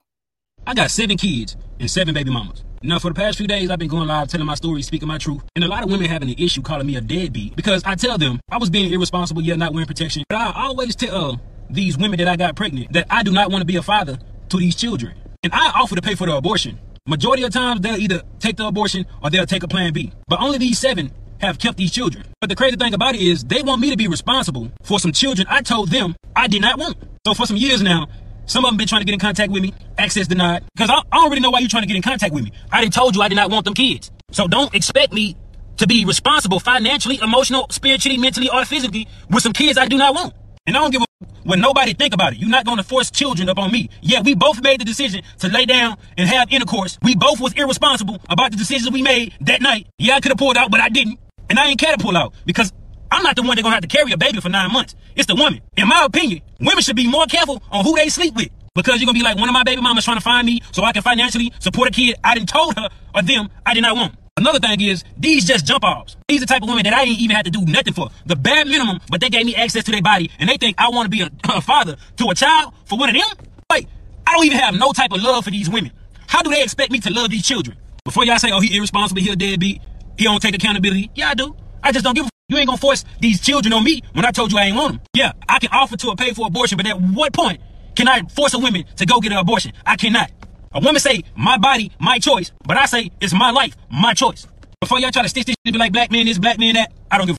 [0.68, 2.64] I got seven kids and seven baby mamas.
[2.82, 5.20] Now, for the past few days, I've been going live telling my story, speaking my
[5.20, 5.44] truth.
[5.56, 8.18] And a lot of women having an issue calling me a deadbeat because I tell
[8.18, 10.24] them I was being irresponsible, yet not wearing protection.
[10.28, 11.38] But I always tell uh,
[11.70, 14.18] these women that I got pregnant that I do not want to be a father
[14.50, 15.16] to these children.
[15.44, 16.80] And I offer to pay for the abortion.
[17.08, 20.12] Majority of times, they'll either take the abortion or they'll take a plan B.
[20.28, 22.26] But only these seven have kept these children.
[22.42, 25.12] But the crazy thing about it is they want me to be responsible for some
[25.12, 26.98] children I told them I did not want.
[27.26, 28.08] So for some years now,
[28.46, 31.02] some of them been trying to get in contact with me, access denied, because I,
[31.12, 32.52] I don't really know why you're trying to get in contact with me.
[32.72, 34.12] I didn't told you I did not want them kids.
[34.32, 35.36] So don't expect me
[35.78, 40.14] to be responsible financially, emotional, spiritually, mentally, or physically with some kids I do not
[40.14, 40.34] want.
[40.68, 41.06] And I don't give a
[41.44, 42.40] when nobody think about it.
[42.40, 43.90] You're not going to force children up on me.
[44.02, 46.98] Yeah, we both made the decision to lay down and have intercourse.
[47.04, 49.88] We both was irresponsible about the decisions we made that night.
[50.00, 51.20] Yeah, I could have pulled out, but I didn't.
[51.50, 52.74] And I ain't care to pull out because
[53.16, 54.94] I'm not the one that's gonna have to carry a baby for nine months.
[55.16, 55.62] It's the woman.
[55.78, 58.50] In my opinion, women should be more careful on who they sleep with.
[58.74, 60.84] Because you're gonna be like one of my baby mamas trying to find me so
[60.84, 63.96] I can financially support a kid I didn't told her or them I did not
[63.96, 64.16] want.
[64.36, 66.18] Another thing is, these just jump offs.
[66.28, 68.10] These the type of women that I ain't even had to do nothing for.
[68.26, 70.90] The bad minimum, but they gave me access to their body and they think I
[70.90, 73.48] wanna be a, a father to a child for one of them?
[73.72, 73.88] Wait,
[74.28, 75.94] I don't even have no type of love for these women.
[76.28, 77.78] How do they expect me to love these children?
[78.04, 79.82] Before y'all say, oh, he irresponsible, he a deadbeat,
[80.18, 81.12] he don't take accountability.
[81.16, 81.56] Yeah, I do.
[81.82, 84.30] I just don't give a You ain't gonna force these children on me when I
[84.30, 85.02] told you I ain't want them.
[85.16, 87.60] Yeah, I can offer to pay for abortion, but at what point
[87.96, 89.74] can I force a woman to go get an abortion?
[89.84, 90.30] I cannot.
[90.72, 94.46] A woman say, my body, my choice, but I say, it's my life, my choice.
[94.80, 96.94] Before y'all try to stitch this shit be like, black men this, black men that,
[97.10, 97.38] I don't give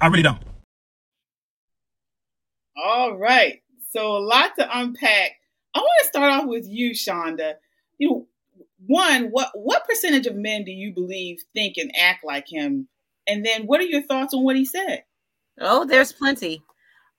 [0.00, 0.42] I really don't.
[2.76, 3.60] All right.
[3.90, 5.32] So a lot to unpack.
[5.74, 7.54] I want to start off with you, Shonda.
[7.98, 8.26] You know,
[8.86, 12.88] one, what what percentage of men do you believe think and act like him?
[13.28, 15.04] And then what are your thoughts on what he said?
[15.60, 16.62] Oh, there's plenty.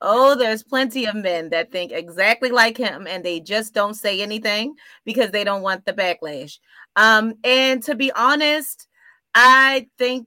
[0.02, 4.22] Oh, there's plenty of men that think exactly like him and they just don't say
[4.22, 6.58] anything because they don't want the backlash.
[6.96, 8.88] Um, and to be honest,
[9.34, 10.26] I think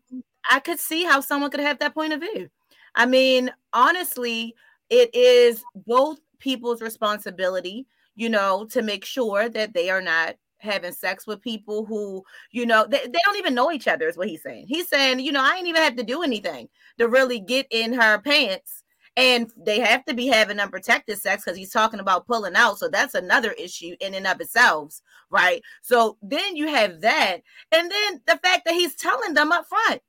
[0.50, 2.50] I could see how someone could have that point of view.
[2.96, 4.54] I mean, honestly,
[4.92, 10.92] it is both people's responsibility, you know, to make sure that they are not having
[10.92, 14.30] sex with people who, you know, they, they don't even know each other, is what
[14.30, 14.66] he's saying.
[14.68, 17.94] He's saying, you know, I ain't even have to do anything to really get in
[17.94, 18.84] her pants.
[19.16, 22.80] And they have to be having unprotected sex because he's talking about pulling out.
[22.80, 25.62] So that's another issue in and of itself, right?
[25.84, 27.42] So then you have that.
[27.72, 30.02] And then the fact that he's telling them up front,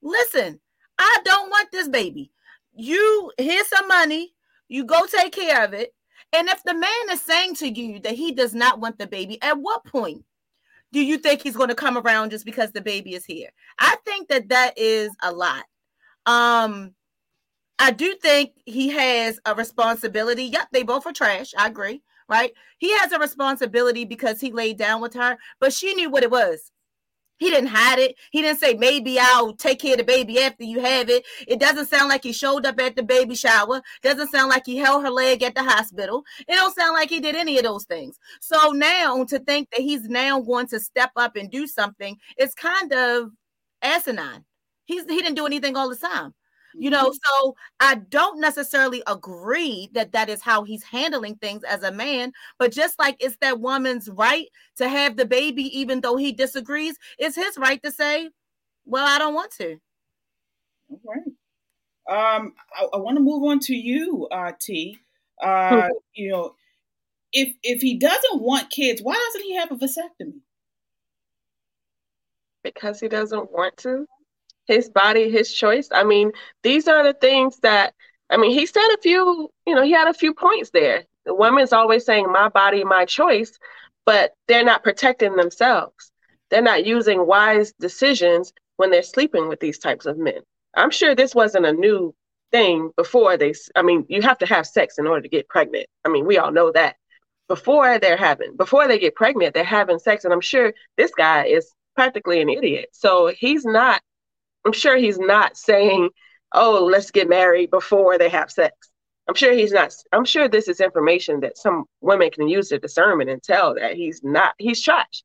[0.00, 0.60] listen,
[0.98, 2.30] I don't want this baby.
[2.72, 4.32] You here's some money,
[4.68, 5.92] you go take care of it.
[6.32, 9.40] And if the man is saying to you that he does not want the baby,
[9.42, 10.24] at what point
[10.92, 13.50] do you think he's going to come around just because the baby is here?
[13.78, 15.64] I think that that is a lot.
[16.26, 16.94] Um,
[17.78, 20.44] I do think he has a responsibility.
[20.44, 21.52] Yep, they both are trash.
[21.56, 22.52] I agree, right?
[22.78, 26.30] He has a responsibility because he laid down with her, but she knew what it
[26.30, 26.70] was.
[27.42, 28.14] He didn't hide it.
[28.30, 31.24] He didn't say, maybe I'll take care of the baby after you have it.
[31.48, 33.82] It doesn't sound like he showed up at the baby shower.
[34.00, 36.22] Doesn't sound like he held her leg at the hospital.
[36.46, 38.16] It don't sound like he did any of those things.
[38.40, 42.54] So now to think that he's now going to step up and do something is
[42.54, 43.32] kind of
[43.82, 44.44] asinine.
[44.84, 46.34] He's he didn't do anything all the time
[46.74, 47.42] you know mm-hmm.
[47.42, 52.32] so i don't necessarily agree that that is how he's handling things as a man
[52.58, 54.46] but just like it's that woman's right
[54.76, 58.28] to have the baby even though he disagrees it's his right to say
[58.84, 59.78] well i don't want to.
[60.90, 61.22] All right
[62.08, 64.98] um i, I want to move on to you uh t.
[65.40, 66.54] Uh you know
[67.32, 70.40] if if he doesn't want kids why doesn't he have a vasectomy?
[72.62, 74.06] Because he doesn't want to
[74.66, 75.88] his body, his choice.
[75.92, 76.32] I mean,
[76.62, 77.94] these are the things that
[78.30, 81.04] I mean, he said a few, you know, he had a few points there.
[81.26, 83.58] The woman's always saying my body, my choice,
[84.06, 86.10] but they're not protecting themselves.
[86.50, 90.40] They're not using wise decisions when they're sleeping with these types of men.
[90.74, 92.14] I'm sure this wasn't a new
[92.50, 95.86] thing before they I mean, you have to have sex in order to get pregnant.
[96.04, 96.96] I mean, we all know that.
[97.48, 101.46] Before they're having before they get pregnant, they're having sex and I'm sure this guy
[101.46, 102.88] is practically an idiot.
[102.92, 104.00] So he's not
[104.64, 106.10] I'm sure he's not saying,
[106.52, 108.74] "Oh, let's get married before they have sex."
[109.28, 109.94] I'm sure he's not.
[110.12, 113.94] I'm sure this is information that some women can use to discern and tell that
[113.94, 114.54] he's not.
[114.58, 115.22] He's trash.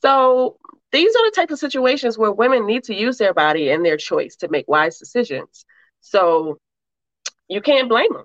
[0.00, 0.58] So
[0.92, 3.96] these are the type of situations where women need to use their body and their
[3.96, 5.64] choice to make wise decisions.
[6.00, 6.58] So
[7.48, 8.24] you can't blame him.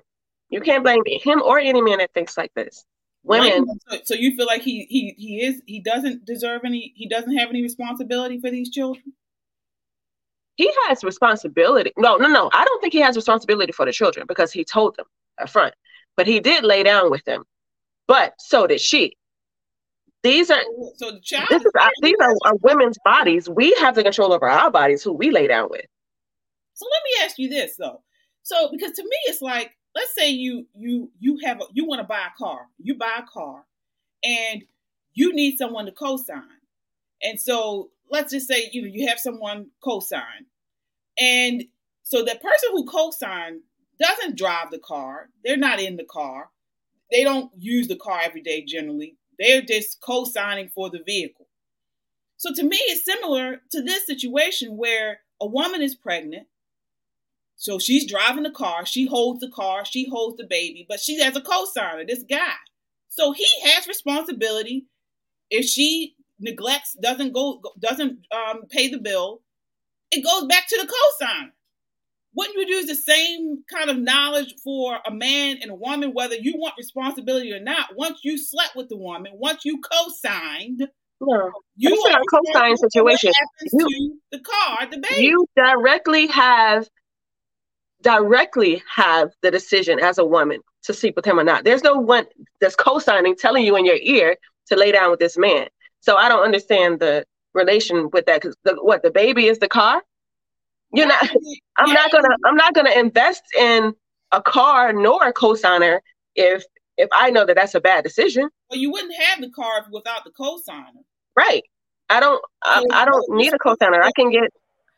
[0.49, 2.85] You can't blame him or any man that thinks like this.
[3.23, 3.65] Women.
[3.89, 7.35] So, so you feel like he he he is he doesn't deserve any he doesn't
[7.35, 9.13] have any responsibility for these children
[10.57, 11.93] he has responsibility.
[11.97, 12.49] No, no, no.
[12.51, 15.05] I don't think he has responsibility for the children because he told them
[15.39, 15.73] up front.
[16.17, 17.43] But he did lay down with them.
[18.07, 19.15] But so did she.
[20.23, 20.61] These are
[20.95, 23.47] so the child this is, these are, are women's bodies.
[23.47, 25.85] We have the control over our bodies who we lay down with.
[26.73, 28.01] So let me ask you this though.
[28.41, 32.01] So because to me it's like let's say you you you have a, you want
[32.01, 32.61] to buy a car.
[32.79, 33.63] You buy a car
[34.23, 34.63] and
[35.13, 36.41] you need someone to co-sign.
[37.21, 40.45] And so let's just say you know you have someone co-sign,
[41.19, 41.65] and
[42.03, 43.61] so the person who co-signed
[43.99, 45.29] doesn't drive the car.
[45.43, 46.49] They're not in the car.
[47.11, 49.17] They don't use the car every day generally.
[49.39, 51.47] They're just co-signing for the vehicle.
[52.37, 56.47] So to me, it's similar to this situation where a woman is pregnant.
[57.55, 58.85] So she's driving the car.
[58.85, 59.83] She holds the car.
[59.83, 62.53] She holds the baby, but she has a co-signer, this guy.
[63.09, 64.85] So he has responsibility.
[65.49, 69.41] If she neglects, doesn't go, doesn't um, pay the bill,
[70.11, 71.51] it goes back to the cosigner.
[72.35, 76.35] Wouldn't you use the same kind of knowledge for a man and a woman, whether
[76.35, 77.95] you want responsibility or not?
[77.95, 80.87] Once you slept with the woman, once you co-signed,
[81.19, 83.31] no, you are a co-sign situation.
[83.73, 85.23] You, the car, the baby.
[85.23, 86.87] You directly have
[88.03, 91.63] directly have the decision as a woman to sleep with him or not.
[91.63, 92.25] There's no one
[92.61, 94.35] that's co-signing telling you in your ear
[94.67, 95.67] to lay down with this man.
[96.01, 100.01] So I don't understand the relation with that because what the baby is the car.
[100.93, 101.21] You're not.
[101.77, 102.35] I'm not gonna.
[102.45, 103.93] I'm not gonna invest in
[104.31, 105.99] a car nor a cosigner
[106.35, 106.63] if
[106.97, 108.49] if I know that that's a bad decision.
[108.69, 111.03] Well, you wouldn't have the car without the cosigner.
[111.35, 111.63] Right.
[112.09, 112.41] I don't.
[112.63, 114.01] I, I don't need a cosigner.
[114.01, 114.49] I can get.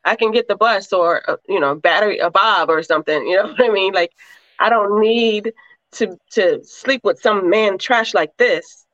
[0.06, 3.28] I can get the bus or uh, you know battery a bob or something.
[3.28, 3.94] You know what I mean?
[3.94, 4.12] Like
[4.60, 5.54] I don't need
[5.94, 8.86] to to sleep with some man trash like this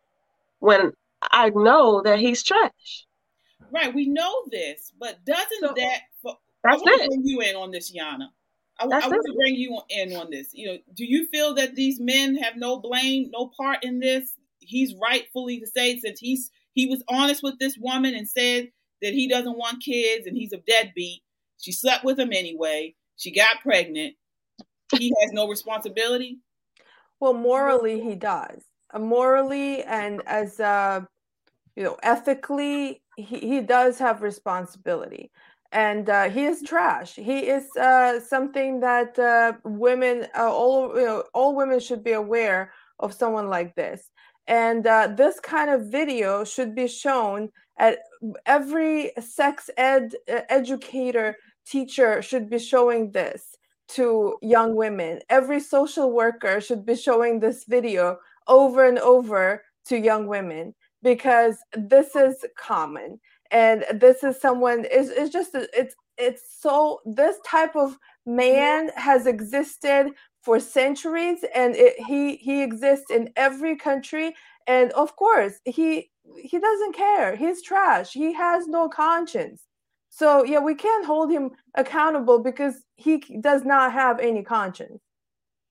[0.60, 0.94] when
[1.32, 3.06] I know that he's trash.
[3.72, 6.00] Right, we know this, but doesn't so, that?
[6.24, 7.04] That's I want it.
[7.04, 8.28] to bring you in on this, Yana.
[8.80, 10.50] I, I want to bring you in on this.
[10.54, 14.34] You know, do you feel that these men have no blame, no part in this?
[14.60, 18.70] He's rightfully to say since he's he was honest with this woman and said
[19.02, 21.22] that he doesn't want kids and he's a deadbeat.
[21.60, 22.96] She slept with him anyway.
[23.18, 24.16] She got pregnant.
[24.98, 26.40] He has no responsibility.
[27.20, 28.64] Well, morally, he does.
[28.98, 31.02] Morally, and as uh,
[31.76, 35.32] you know, ethically, he, he does have responsibility.
[35.72, 37.16] And uh, he is trash.
[37.16, 42.14] He is uh, something that uh, women, uh, all you know, all women should be
[42.14, 44.10] aware of someone like this.
[44.48, 48.00] And uh, this kind of video should be shown at
[48.46, 51.36] every sex ed uh, educator,
[51.68, 53.56] teacher should be showing this
[53.90, 55.20] to young women.
[55.30, 58.18] Every social worker should be showing this video
[58.48, 60.74] over and over to young women
[61.06, 63.20] because this is common.
[63.52, 69.28] And this is someone is it's just it's it's so this type of man has
[69.28, 74.36] existed for centuries and it, he he exists in every country.
[74.66, 76.10] And of course he
[76.42, 77.36] he doesn't care.
[77.36, 78.12] He's trash.
[78.12, 79.62] He has no conscience.
[80.10, 85.00] So yeah we can't hold him accountable because he does not have any conscience.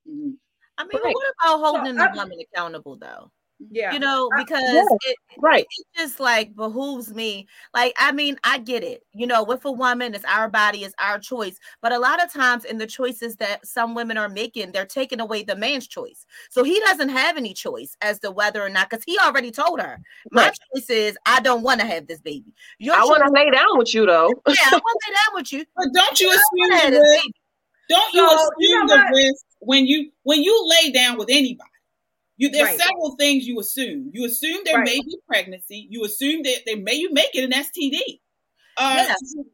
[0.09, 0.33] Mm-hmm.
[0.77, 1.15] i mean right.
[1.15, 3.31] what about holding so, the woman accountable though
[3.71, 3.93] yeah.
[3.93, 5.67] you know uh, because yeah, it, right.
[5.69, 7.47] it just like behooves me.
[7.73, 10.95] Like i mean i get it you know with a woman it's our body it's
[10.99, 14.73] our choice but a lot of times in the choices that some women are making
[14.73, 16.27] they're taking away the man's choice.
[16.51, 19.81] So he doesn't have any choice as to whether or not because he already told
[19.81, 20.01] her
[20.31, 20.59] my right.
[20.75, 22.53] choice is i don't want to have this baby.
[22.79, 24.29] Your i want to lay down with you though.
[24.49, 25.65] Yeah i want to lay down with you.
[25.77, 27.27] But don't you assume the risk
[27.89, 31.29] don't you so, assume you know the risk when you when you lay down with
[31.31, 31.71] anybody
[32.37, 32.81] you there's right.
[32.81, 34.11] several things you assume.
[34.13, 34.85] You assume there right.
[34.85, 35.87] may be pregnancy.
[35.91, 38.21] You assume that they may you make it an STD.
[38.77, 39.07] Uh,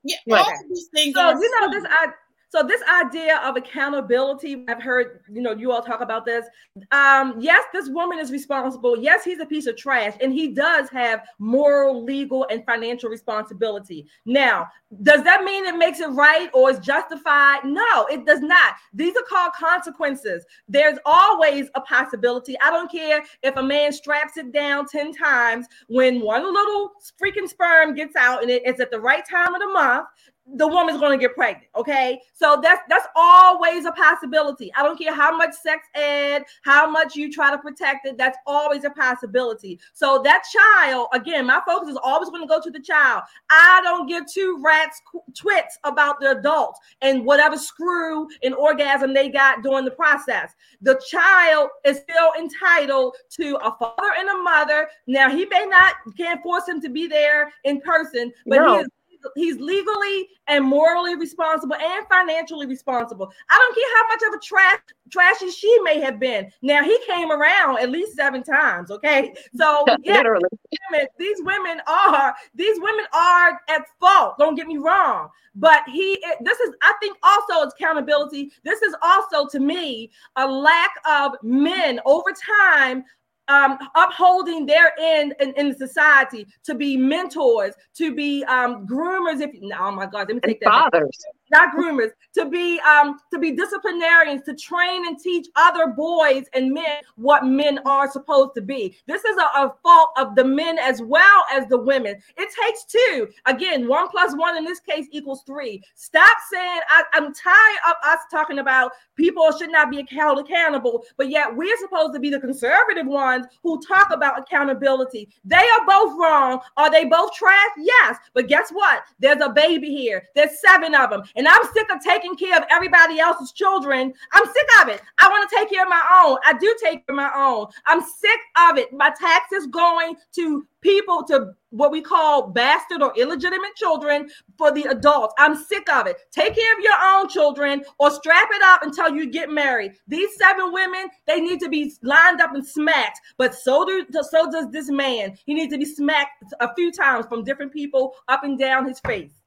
[0.05, 1.15] yeah, yeah all these things.
[1.15, 1.85] So you know this.
[1.89, 2.07] I
[2.51, 6.47] so this idea of accountability, I've heard, you know, you all talk about this.
[6.91, 9.01] Um, yes, this woman is responsible.
[9.01, 14.05] Yes, he's a piece of trash, and he does have moral, legal, and financial responsibility.
[14.27, 14.67] Now,
[15.05, 17.61] does that mean it makes it right or is justified?
[17.63, 18.75] No, it does not.
[18.93, 20.45] These are called consequences.
[20.69, 22.59] There's always a possibility.
[22.61, 26.91] I don't care if a man straps it down 10 times when one little
[27.23, 30.09] freaking sperm gets out and it's at the right time of the month
[30.57, 32.21] the woman's going to get pregnant okay?
[32.35, 34.73] So that's that's always a possibility.
[34.77, 38.39] I don't care how much sex ed how much you try to protect it that's
[38.47, 39.81] always a possibility.
[39.93, 43.23] So that child again my focus is always going to go to the child.
[43.51, 45.01] I don't give two rats
[45.35, 50.53] twits about the adult and whatever screw and orgasm they got during the process.
[50.83, 54.89] The child is still entitled to a father and a mother.
[55.07, 58.75] Now he may not can't force him to be there in person but no.
[58.75, 58.89] he is
[59.35, 63.33] he's legally and morally responsible and financially responsible.
[63.49, 66.51] I don't care how much of a trash trashy she may have been.
[66.63, 68.91] Now he came around at least seven times.
[68.91, 70.45] Okay, so yeah, literally,
[70.91, 74.37] women, these women are these women are at fault.
[74.39, 78.53] Don't get me wrong, but he eh, this is I think also accountability.
[78.65, 83.05] This is also to me a lack of men over time
[83.51, 89.41] um, upholding their end in, in society to be mentors, to be um, groomers.
[89.41, 90.93] If oh my God, let me take and that.
[90.93, 91.19] Fathers.
[91.25, 96.45] Back not groomers, to be um to be disciplinarians, to train and teach other boys
[96.55, 98.97] and men what men are supposed to be.
[99.07, 102.17] This is a, a fault of the men as well as the women.
[102.37, 103.29] It takes two.
[103.47, 105.83] Again, one plus one in this case equals three.
[105.95, 111.05] Stop saying I, I'm tired of us talking about people should not be held accountable,
[111.17, 115.29] but yet we're supposed to be the conservative ones who talk about accountability.
[115.45, 116.61] They are both wrong.
[116.77, 117.71] Are they both trash?
[117.79, 118.17] Yes.
[118.35, 119.03] But guess what?
[119.19, 120.25] There's a baby here.
[120.35, 124.13] There's seven of them and I'm sick of taking care of everybody else's children.
[124.35, 125.01] I'm sick of it.
[125.19, 126.37] I want to take care of my own.
[126.45, 127.69] I do take care of my own.
[127.87, 128.93] I'm sick of it.
[128.93, 134.29] My taxes going to people to what we call bastard or illegitimate children
[134.59, 135.33] for the adults.
[135.39, 136.19] I'm sick of it.
[136.31, 139.93] Take care of your own children or strap it up until you get married.
[140.09, 143.19] These seven women, they need to be lined up and smacked.
[143.39, 145.39] But so do so does this man.
[145.47, 149.01] He needs to be smacked a few times from different people up and down his
[149.01, 149.40] face.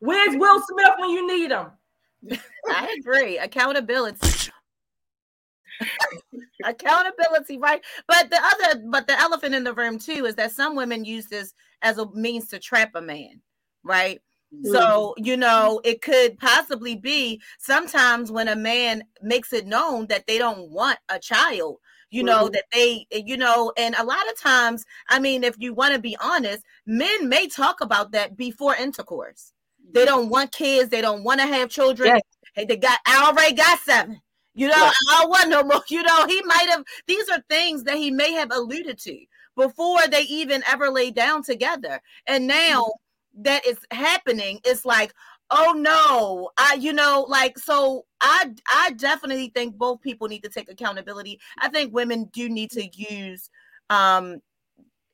[0.00, 1.66] Where's Will Smith when you need him?
[2.68, 3.38] I agree.
[3.38, 4.50] Accountability.
[6.64, 7.82] Accountability, right?
[8.08, 11.26] But the other, but the elephant in the room too is that some women use
[11.26, 13.40] this as a means to trap a man,
[13.82, 14.20] right?
[14.54, 14.72] Mm-hmm.
[14.72, 20.26] So, you know, it could possibly be sometimes when a man makes it known that
[20.26, 21.78] they don't want a child,
[22.10, 22.52] you know, mm-hmm.
[22.52, 26.00] that they, you know, and a lot of times, I mean, if you want to
[26.00, 29.52] be honest, men may talk about that before intercourse.
[29.92, 30.90] They don't want kids.
[30.90, 32.08] They don't want to have children.
[32.08, 32.22] Yes.
[32.54, 32.98] Hey, they got.
[33.06, 34.20] I already got seven.
[34.54, 35.82] You know, I don't want no more.
[35.90, 36.84] You know, he might have.
[37.06, 39.16] These are things that he may have alluded to
[39.56, 42.00] before they even ever laid down together.
[42.26, 43.42] And now mm-hmm.
[43.42, 45.12] that is happening, it's like,
[45.50, 48.06] oh no, I, you know, like so.
[48.22, 51.38] I, I definitely think both people need to take accountability.
[51.58, 53.50] I think women do need to use,
[53.90, 54.40] um,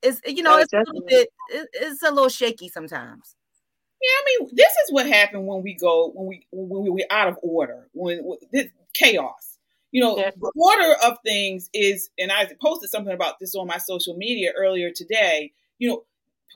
[0.02, 3.34] it's you know, it's a little bit, it's a little shaky sometimes.
[4.02, 7.06] Yeah, I mean, this is what happened when we go when we when we, we're
[7.10, 9.58] out of order when, when this chaos.
[9.92, 13.76] You know, the order of things is, and I posted something about this on my
[13.76, 15.52] social media earlier today.
[15.78, 16.04] You know,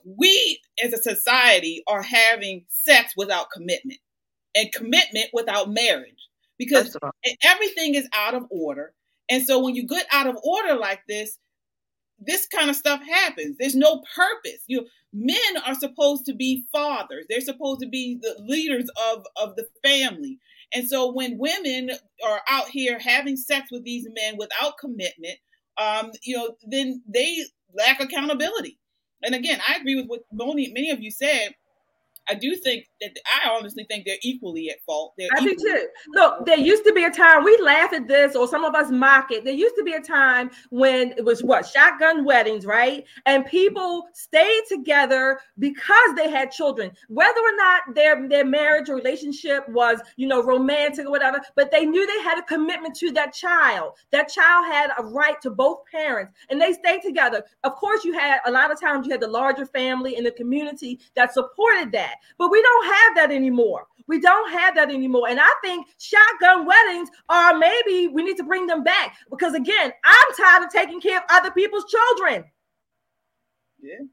[0.06, 4.00] we as a society are having sex without commitment
[4.54, 6.28] and commitment without marriage
[6.58, 6.96] because
[7.42, 8.94] everything is out of order.
[9.28, 11.38] And so when you get out of order like this,
[12.18, 13.56] this kind of stuff happens.
[13.58, 14.60] There's no purpose.
[14.66, 15.36] You men
[15.66, 17.26] are supposed to be fathers.
[17.28, 20.38] They're supposed to be the leaders of of the family.
[20.74, 21.90] And so when women
[22.26, 25.38] are out here having sex with these men without commitment,
[25.78, 27.44] um, you know, then they
[27.74, 28.78] lack accountability.
[29.22, 31.54] And again, I agree with what many, many of you said.
[32.28, 35.14] I do think that I honestly think they're equally at fault.
[35.16, 35.88] They're I do too.
[36.14, 38.90] Look, there used to be a time we laugh at this, or some of us
[38.90, 39.44] mock it.
[39.44, 43.04] There used to be a time when it was what shotgun weddings, right?
[43.26, 48.96] And people stayed together because they had children, whether or not their their marriage or
[48.96, 51.40] relationship was, you know, romantic or whatever.
[51.54, 53.92] But they knew they had a commitment to that child.
[54.10, 57.44] That child had a right to both parents, and they stayed together.
[57.64, 60.32] Of course, you had a lot of times you had the larger family in the
[60.32, 62.15] community that supported that.
[62.38, 63.86] But we don't have that anymore.
[64.08, 65.28] We don't have that anymore.
[65.28, 69.92] And I think shotgun weddings are maybe we need to bring them back because, again,
[70.04, 72.44] I'm tired of taking care of other people's children.
[73.80, 74.06] Yeah.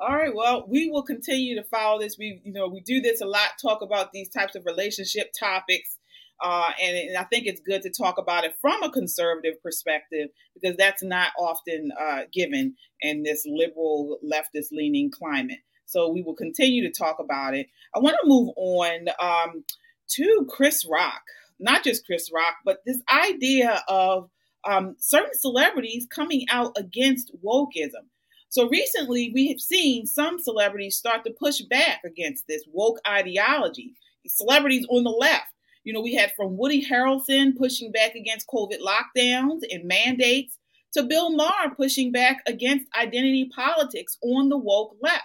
[0.00, 0.34] All right.
[0.34, 2.18] Well, we will continue to follow this.
[2.18, 3.50] We, you know, we do this a lot.
[3.60, 5.96] Talk about these types of relationship topics,
[6.42, 10.30] uh, and, and I think it's good to talk about it from a conservative perspective
[10.54, 15.60] because that's not often uh, given in this liberal, leftist leaning climate.
[15.92, 17.68] So we will continue to talk about it.
[17.94, 19.64] I want to move on um,
[20.12, 21.22] to Chris Rock,
[21.60, 24.30] not just Chris Rock, but this idea of
[24.64, 28.06] um, certain celebrities coming out against wokeism.
[28.48, 33.94] So recently, we have seen some celebrities start to push back against this woke ideology.
[34.26, 35.46] Celebrities on the left.
[35.84, 40.58] You know, we had from Woody Harrelson pushing back against COVID lockdowns and mandates
[40.92, 45.24] to Bill Maher pushing back against identity politics on the woke left.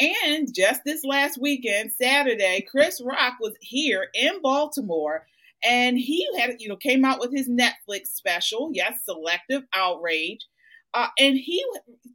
[0.00, 5.26] And just this last weekend, Saturday, Chris Rock was here in Baltimore
[5.64, 10.46] and he had, you know, came out with his Netflix special, yes, Selective Outrage.
[10.92, 11.64] Uh, and he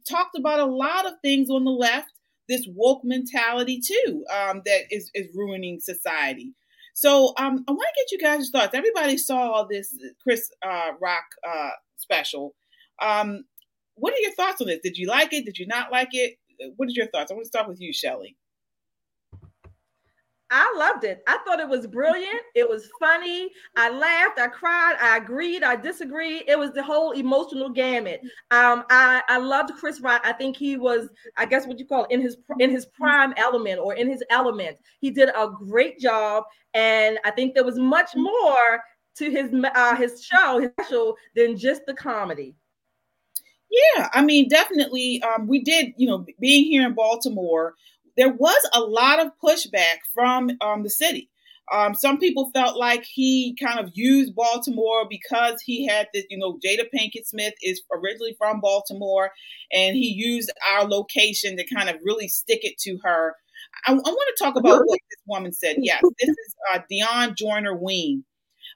[0.08, 2.12] talked about a lot of things on the left,
[2.48, 6.54] this woke mentality too, um, that is, is ruining society.
[6.94, 8.74] So um, I want to get you guys' thoughts.
[8.74, 12.54] Everybody saw this Chris uh, Rock uh, special.
[13.00, 13.44] Um,
[13.94, 14.80] what are your thoughts on this?
[14.82, 15.44] Did you like it?
[15.44, 16.36] Did you not like it?
[16.76, 17.30] What are your thoughts?
[17.30, 18.36] I want to start with you, Shelly.
[20.52, 21.22] I loved it.
[21.28, 22.40] I thought it was brilliant.
[22.56, 23.50] It was funny.
[23.76, 24.40] I laughed.
[24.40, 24.96] I cried.
[25.00, 25.62] I agreed.
[25.62, 26.42] I disagreed.
[26.48, 28.20] It was the whole emotional gamut.
[28.50, 30.22] Um, I I loved Chris Rock.
[30.24, 33.32] I think he was, I guess, what you call it, in his in his prime
[33.36, 34.76] element or in his element.
[35.00, 36.42] He did a great job,
[36.74, 38.82] and I think there was much more
[39.18, 42.56] to his uh, his show, his show, than just the comedy.
[43.70, 45.22] Yeah, I mean, definitely.
[45.22, 47.74] Um, we did, you know, being here in Baltimore,
[48.16, 51.30] there was a lot of pushback from um, the city.
[51.72, 56.36] Um, some people felt like he kind of used Baltimore because he had this, you
[56.36, 59.30] know, Jada Pinkett Smith is originally from Baltimore,
[59.72, 63.36] and he used our location to kind of really stick it to her.
[63.86, 65.76] I, I want to talk about what this woman said.
[65.78, 68.24] Yes, this is uh, Dionne Joyner Weems.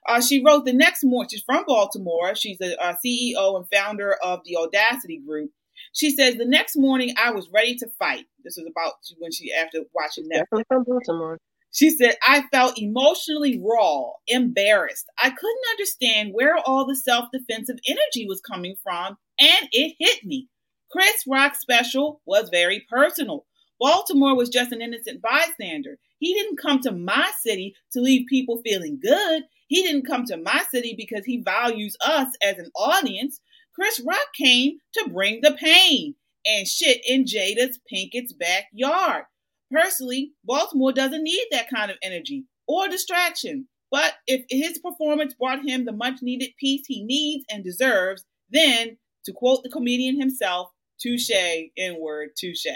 [0.07, 2.35] Uh, she wrote the next morning, she's from Baltimore.
[2.35, 5.51] She's a, a, CEO and founder of the Audacity Group.
[5.93, 8.25] She says, The next morning I was ready to fight.
[8.43, 10.39] This was about when she, after watching Netflix.
[10.39, 11.39] Definitely from Baltimore.
[11.71, 15.07] She said, I felt emotionally raw, embarrassed.
[15.21, 20.23] I couldn't understand where all the self defensive energy was coming from, and it hit
[20.23, 20.47] me.
[20.89, 23.45] Chris Rock's special was very personal.
[23.79, 25.97] Baltimore was just an innocent bystander.
[26.19, 29.43] He didn't come to my city to leave people feeling good.
[29.67, 33.41] He didn't come to my city because he values us as an audience.
[33.73, 39.25] Chris Rock came to bring the pain and shit in Jada's Pinkett's backyard.
[39.71, 43.67] Personally, Baltimore doesn't need that kind of energy or distraction.
[43.91, 48.97] But if his performance brought him the much needed peace he needs and deserves, then,
[49.25, 51.31] to quote the comedian himself, touche,
[51.77, 52.67] N word, touche.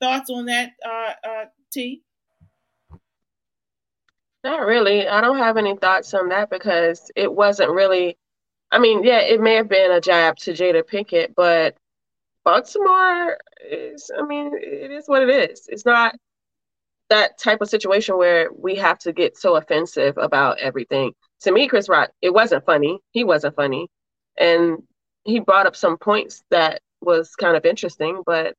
[0.00, 2.02] Thoughts on that, uh, uh, T?
[4.44, 5.08] Not really.
[5.08, 8.18] I don't have any thoughts on that because it wasn't really.
[8.70, 11.76] I mean, yeah, it may have been a jab to Jada Pinkett, but
[12.44, 15.66] Baltimore is, I mean, it is what it is.
[15.68, 16.14] It's not
[17.08, 21.12] that type of situation where we have to get so offensive about everything.
[21.42, 22.98] To me, Chris Rock, it wasn't funny.
[23.12, 23.88] He wasn't funny.
[24.36, 24.82] And
[25.24, 28.54] he brought up some points that was kind of interesting, but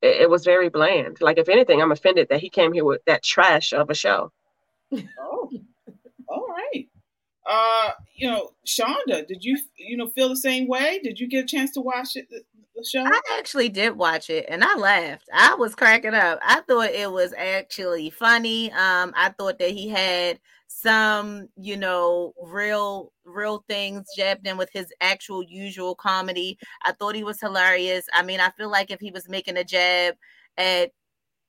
[0.00, 1.20] it, it was very bland.
[1.20, 4.30] Like, if anything, I'm offended that he came here with that trash of a show.
[5.20, 5.50] Oh,
[6.28, 6.88] all right.
[7.48, 11.00] Uh, you know, Shonda, did you you know feel the same way?
[11.02, 12.42] Did you get a chance to watch it, the,
[12.76, 13.04] the show?
[13.04, 15.28] I actually did watch it and I laughed.
[15.34, 16.38] I was cracking up.
[16.42, 18.70] I thought it was actually funny.
[18.72, 20.38] Um, I thought that he had
[20.68, 26.58] some, you know, real real things jabbed in with his actual usual comedy.
[26.84, 28.06] I thought he was hilarious.
[28.12, 30.14] I mean, I feel like if he was making a jab
[30.56, 30.90] at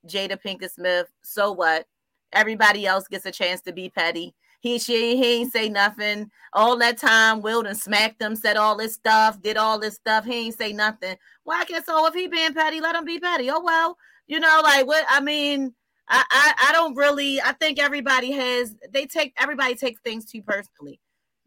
[0.08, 1.86] Jada Pinkett Smith, so what?
[2.34, 4.34] Everybody else gets a chance to be petty.
[4.60, 7.42] He she he ain't say nothing all that time.
[7.42, 10.24] Wilden smacked him, said all this stuff, did all this stuff.
[10.24, 11.18] He ain't say nothing.
[11.44, 12.06] Well, I guess so.
[12.08, 13.50] If he being petty, let him be petty.
[13.52, 15.74] Oh well, you know, like what I mean.
[16.08, 17.42] I, I, I don't really.
[17.42, 18.76] I think everybody has.
[18.92, 21.00] They take everybody takes things too personally.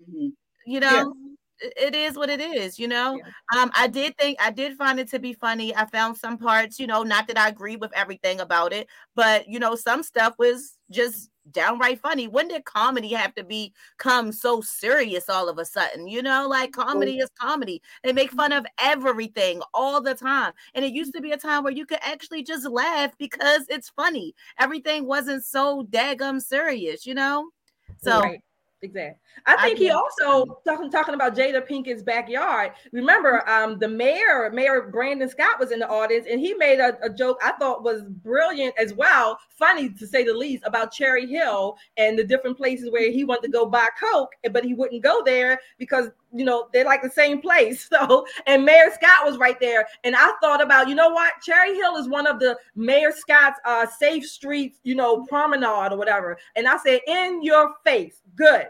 [0.02, 0.28] Mm-hmm.
[0.66, 1.35] You know, yeah.
[1.60, 2.78] It is what it is.
[2.78, 3.62] You know, yeah.
[3.62, 5.74] um, I did think I did find it to be funny.
[5.74, 6.78] I found some parts.
[6.78, 10.34] You know, not that I agree with everything about it, but you know, some stuff
[10.38, 12.28] was just downright funny.
[12.28, 16.08] When did comedy have to become so serious all of a sudden?
[16.08, 17.82] You know, like comedy is comedy.
[18.02, 20.52] They make fun of everything all the time.
[20.74, 23.90] And it used to be a time where you could actually just laugh because it's
[23.90, 24.34] funny.
[24.58, 27.50] Everything wasn't so daggum serious, you know?
[27.98, 28.40] So right.
[28.82, 29.18] Exactly.
[29.46, 32.72] I think I he also talking talking about Jada Pinkett's backyard.
[32.92, 36.98] Remember, um, the mayor, Mayor Brandon Scott, was in the audience, and he made a,
[37.02, 41.26] a, joke I thought was brilliant as well, funny to say the least, about Cherry
[41.26, 45.02] Hill and the different places where he wanted to go buy coke, but he wouldn't
[45.02, 47.88] go there because you know they're like the same place.
[47.96, 51.74] So, and Mayor Scott was right there, and I thought about, you know what, Cherry
[51.74, 56.36] Hill is one of the Mayor Scott's uh, safe streets, you know, promenade or whatever,
[56.56, 58.66] and I said, in your face, good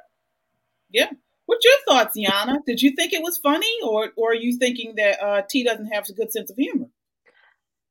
[0.91, 1.11] yeah.
[1.47, 2.59] What's your thoughts, Yana?
[2.67, 5.87] Did you think it was funny, or or are you thinking that uh, T doesn't
[5.87, 6.87] have a good sense of humor?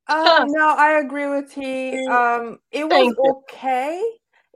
[0.08, 2.06] Um, no, I agree with T.
[2.06, 4.02] Um, it was okay.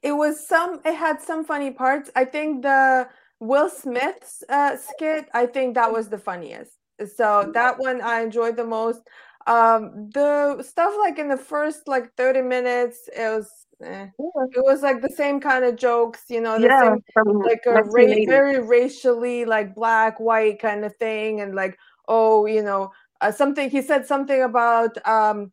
[0.02, 0.80] It was some.
[0.84, 2.10] It had some funny parts.
[2.14, 3.08] I think the
[3.40, 5.28] Will Smith's uh, skit.
[5.34, 6.72] I think that was the funniest.
[7.16, 9.00] So that one I enjoyed the most.
[9.46, 13.50] Um, the stuff like in the first like thirty minutes, it was
[13.82, 14.06] Eh.
[14.52, 17.04] It was like the same kind of jokes, you know, the yeah, same,
[17.44, 21.78] like a ra- very racially like black, white kind of thing, and like
[22.08, 23.70] oh, you know, uh, something.
[23.70, 25.52] He said something about um,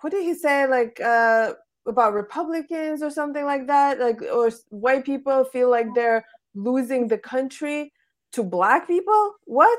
[0.00, 0.66] what did he say?
[0.66, 1.54] Like uh,
[1.86, 3.98] about Republicans or something like that.
[3.98, 6.24] Like or white people feel like they're
[6.58, 7.92] losing the country
[8.32, 9.34] to black people.
[9.44, 9.78] What?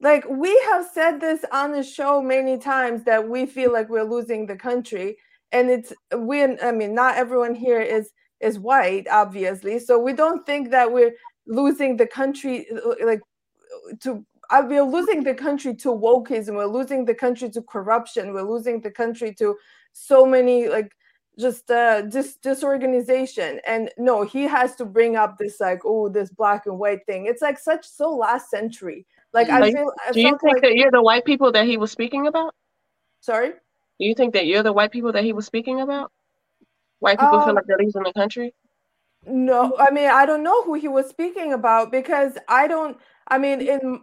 [0.00, 4.04] Like we have said this on the show many times that we feel like we're
[4.04, 5.16] losing the country
[5.52, 8.10] and it's we i mean not everyone here is
[8.40, 11.12] is white obviously so we don't think that we're
[11.46, 12.66] losing the country
[13.04, 13.20] like
[14.00, 18.42] to uh, we're losing the country to wokeism we're losing the country to corruption we're
[18.48, 19.56] losing the country to
[19.92, 20.92] so many like
[21.38, 26.30] just uh dis- disorganization and no he has to bring up this like oh this
[26.30, 30.20] black and white thing it's like such so last century like i feel I do
[30.20, 32.54] you think like, that you're the white people that he was speaking about
[33.20, 33.52] sorry
[33.98, 36.12] do you think that you're the white people that he was speaking about?
[37.00, 38.54] White people um, feel like they're losing the country?
[39.26, 42.96] No, I mean I don't know who he was speaking about because I don't.
[43.26, 44.02] I mean, in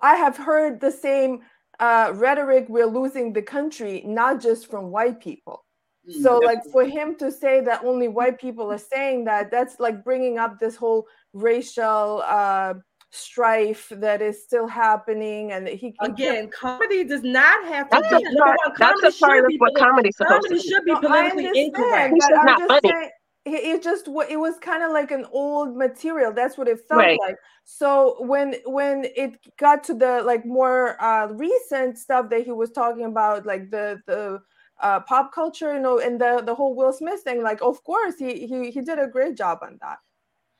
[0.00, 1.40] I have heard the same
[1.80, 2.66] uh, rhetoric.
[2.68, 5.64] We're losing the country, not just from white people.
[6.08, 9.78] Mm, so, like for him to say that only white people are saying that, that's
[9.78, 12.22] like bringing up this whole racial.
[12.24, 12.74] Uh,
[13.14, 18.26] strife that is still happening and he again comedy does not have to that's be
[18.26, 22.14] a part, that's a part of what comedy's supposed comedy to should be politically incorrect
[22.18, 22.88] but I'm just funny.
[22.88, 23.10] saying
[23.44, 27.18] it just it was kind of like an old material that's what it felt right.
[27.20, 32.52] like so when when it got to the like more uh recent stuff that he
[32.52, 34.40] was talking about like the the
[34.82, 38.18] uh, pop culture you know and the the whole will smith thing like of course
[38.18, 39.98] he he, he did a great job on that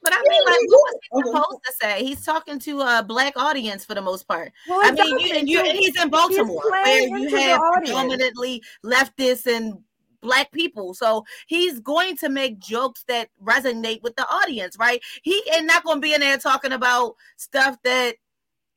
[0.02, 2.04] but I mean, like, what was he supposed to say?
[2.04, 4.52] He's talking to a black audience for the most part.
[4.68, 8.62] Well, I mean, you, and, you, and he's in Baltimore, he's where you have predominantly
[8.84, 9.78] leftists and
[10.20, 10.94] black people.
[10.94, 15.00] So he's going to make jokes that resonate with the audience, right?
[15.22, 18.16] He ain't not going to be in there talking about stuff that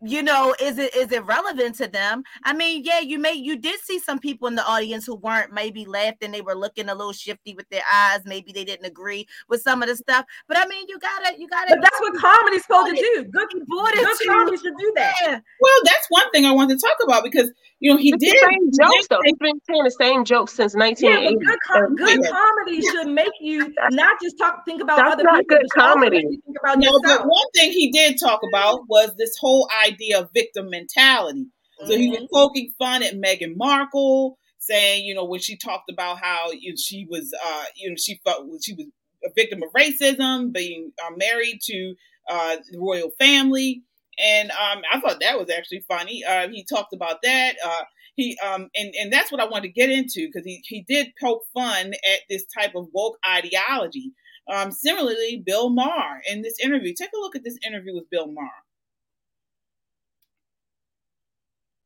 [0.02, 2.24] you know is it is it relevant to them?
[2.44, 5.54] I mean yeah you may you did see some people in the audience who weren't
[5.54, 8.22] maybe laughing they were looking a little shifty with their eyes.
[8.26, 10.26] Maybe they didn't agree with some of the stuff.
[10.48, 13.24] But i mean you gotta you gotta but that's what comedy's supposed to do.
[13.32, 15.16] Good, good comedy should do that.
[15.22, 15.40] Yeah.
[15.62, 18.38] well that's one thing i want to talk about because you know he it's did
[18.38, 19.20] same jokes though.
[19.24, 23.32] he's been saying the same jokes since 1980 yeah, good, com- good comedy should make
[23.40, 26.22] you not just talk think about that's other not people good comedy.
[26.22, 27.20] think about no yourself.
[27.22, 31.48] but one thing he did talk about was this whole idea of victim mentality.
[31.82, 31.92] Mm-hmm.
[31.92, 32.36] So he was mm-hmm.
[32.36, 36.76] poking fun at Meghan Markle, saying, you know, when she talked about how you know,
[36.78, 38.88] she was, uh, you know, she felt she was
[39.24, 41.96] a victim of racism, being uh, married to
[42.30, 43.84] uh, the royal family,
[44.24, 46.24] and um, I thought that was actually funny.
[46.24, 47.56] Uh, he talked about that.
[47.64, 47.84] Uh,
[48.16, 51.12] he um, and and that's what I wanted to get into because he he did
[51.22, 54.14] poke fun at this type of woke ideology.
[54.52, 56.94] Um, similarly, Bill Maher in this interview.
[56.94, 58.65] Take a look at this interview with Bill Maher.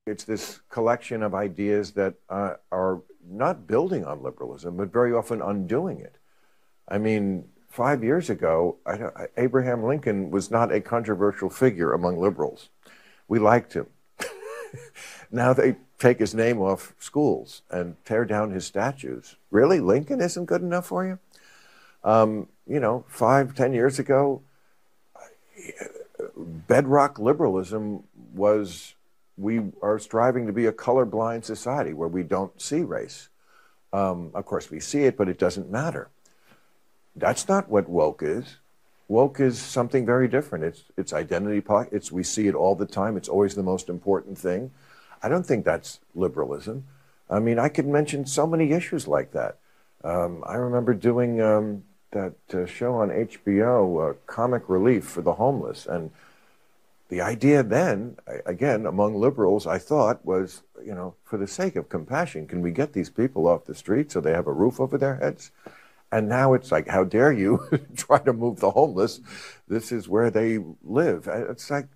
[0.09, 5.39] It's this collection of ideas that uh, are not building on liberalism, but very often
[5.39, 6.15] undoing it.
[6.87, 12.69] I mean, five years ago, I, Abraham Lincoln was not a controversial figure among liberals.
[13.27, 13.85] We liked him.
[15.31, 19.35] now they take his name off schools and tear down his statues.
[19.51, 19.79] Really?
[19.79, 21.19] Lincoln isn't good enough for you?
[22.03, 24.41] Um, you know, five, ten years ago,
[26.67, 28.03] bedrock liberalism
[28.33, 28.95] was
[29.39, 33.29] we are striving to be a colorblind society where we don't see race.
[33.93, 36.09] Um, of course, we see it, but it doesn't matter.
[37.15, 38.57] That's not what woke is.
[39.07, 40.65] Woke is something very different.
[40.65, 41.63] It's it's identity.
[41.91, 43.17] It's we see it all the time.
[43.17, 44.71] It's always the most important thing.
[45.23, 46.85] I don't think that's liberalism.
[47.29, 49.57] I mean, I could mention so many issues like that.
[50.03, 55.33] Um, I remember doing um, that uh, show on HBO, uh, Comic Relief for the
[55.33, 56.11] Homeless, and
[57.09, 61.89] the idea then, again, among liberals, I thought was, you know, for the sake of
[61.89, 64.97] compassion, can we get these people off the street so they have a roof over
[64.97, 65.51] their heads?
[66.11, 69.21] And now it's like, how dare you try to move the homeless?
[69.67, 71.27] This is where they live.
[71.27, 71.87] Uh, it's like,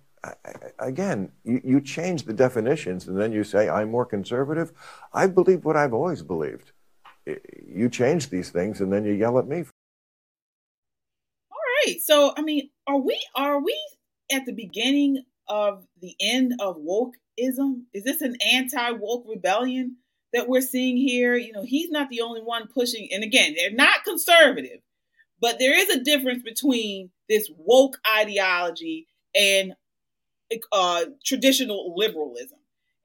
[0.80, 4.72] again, you, you change the definitions and then you say, I'm more conservative.
[5.12, 6.72] I believe what I've always believed.
[7.26, 9.64] You change these things and then you yell at me.
[11.50, 12.00] All right.
[12.00, 13.78] So, I mean, are we, are we
[14.30, 17.82] at the beginning of the end of wokeism?
[17.92, 19.96] Is this an anti woke rebellion
[20.32, 21.36] that we're seeing here?
[21.36, 24.80] You know, he's not the only one pushing, and again, they're not conservative,
[25.40, 29.74] but there is a difference between this woke ideology and
[30.72, 32.58] uh, traditional liberalism.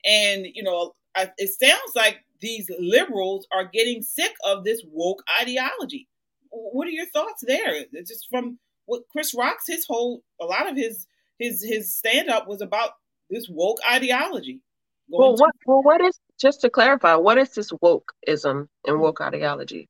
[0.05, 6.07] And, you know, it sounds like these liberals are getting sick of this woke ideology.
[6.51, 7.83] What are your thoughts there?
[8.07, 8.59] Just from
[8.89, 11.05] what Chris Rock's his whole a lot of his
[11.37, 12.91] his his stand up was about
[13.29, 14.61] this woke ideology.
[15.07, 19.87] Well, what well what is just to clarify, what is this wokeism and woke ideology?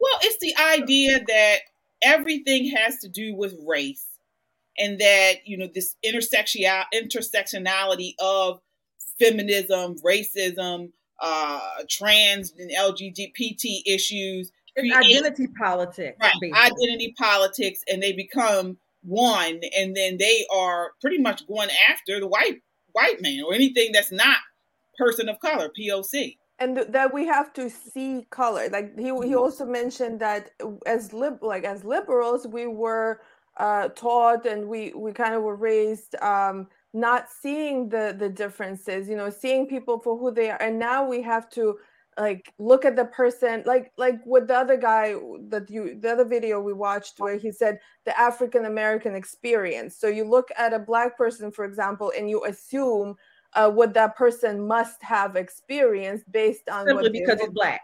[0.00, 1.58] Well, it's the idea that
[2.02, 4.06] everything has to do with race
[4.78, 6.62] and that, you know, this intersection
[6.94, 8.60] intersectionality of
[9.18, 10.90] feminism, racism,
[11.20, 14.52] uh, trans and LGBT issues
[14.84, 16.18] it's identity politics.
[16.20, 16.32] Right.
[16.40, 16.58] Basically.
[16.58, 22.26] Identity politics, and they become one, and then they are pretty much going after the
[22.26, 22.62] white
[22.92, 24.38] white man or anything that's not
[24.98, 26.36] person of color, POC.
[26.58, 28.68] And th- that we have to see color.
[28.70, 29.34] Like he he mm-hmm.
[29.36, 30.50] also mentioned that
[30.86, 33.20] as lib like as liberals, we were
[33.58, 39.08] uh, taught and we we kind of were raised um, not seeing the the differences.
[39.08, 41.78] You know, seeing people for who they are, and now we have to
[42.18, 45.14] like look at the person like like with the other guy
[45.48, 49.96] that you the other video we watched where he said the african american experience.
[49.96, 53.16] So you look at a black person for example and you assume
[53.54, 57.80] uh, what that person must have experienced based on simply because he's black.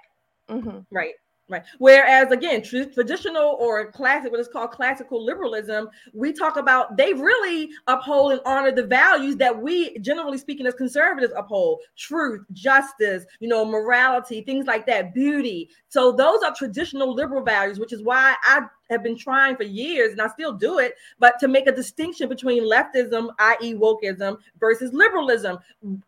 [0.51, 0.81] Mm-hmm.
[0.91, 1.15] right
[1.47, 1.63] Right.
[1.77, 7.69] Whereas again, traditional or classic, what is called classical liberalism, we talk about they really
[7.87, 13.49] uphold and honor the values that we, generally speaking, as conservatives uphold: truth, justice, you
[13.49, 15.69] know, morality, things like that, beauty.
[15.89, 20.13] So those are traditional liberal values, which is why I have been trying for years,
[20.13, 24.93] and I still do it, but to make a distinction between leftism, i.e., wokeism, versus
[24.93, 25.59] liberalism.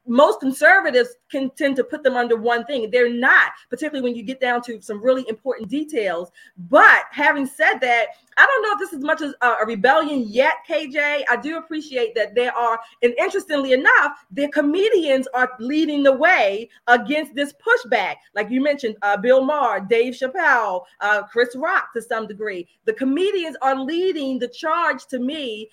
[0.07, 2.91] Most conservatives can tend to put them under one thing.
[2.91, 6.31] They're not, particularly when you get down to some really important details.
[6.71, 10.57] But having said that, I don't know if this is much as a, rebellion yet,
[10.69, 11.23] KJ.
[11.29, 16.69] I do appreciate that there are, and interestingly enough, the comedians are leading the way
[16.87, 18.17] against this pushback.
[18.35, 22.69] Like you mentioned, uh, Bill Maher, Dave Chappelle, uh, Chris Rock to some degree.
[22.85, 25.71] The comedians are leading the charge to me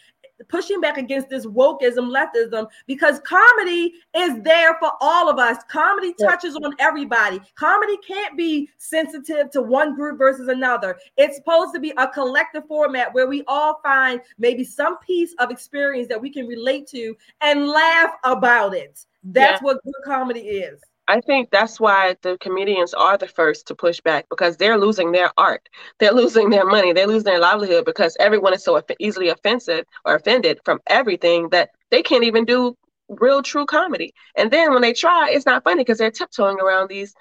[0.49, 5.57] pushing back against this wokeism, leftism, because comedy is there for all of us.
[5.69, 7.39] Comedy touches on everybody.
[7.55, 10.97] Comedy can't be sensitive to one group versus another.
[11.17, 15.51] It's supposed to be a collective format where we all find maybe some piece of
[15.51, 19.05] experience that we can relate to and laugh about it.
[19.23, 19.65] That's yeah.
[19.65, 20.81] what good comedy is.
[21.13, 25.11] I think that's why the comedians are the first to push back because they're losing
[25.11, 25.69] their art.
[25.99, 26.91] They're losing their money.
[26.91, 31.69] They're losing their livelihood because everyone is so easily offensive or offended from everything that
[31.91, 32.75] they can't even do
[33.09, 34.11] real true comedy.
[34.35, 37.13] And then when they try, it's not funny because they're tiptoeing around these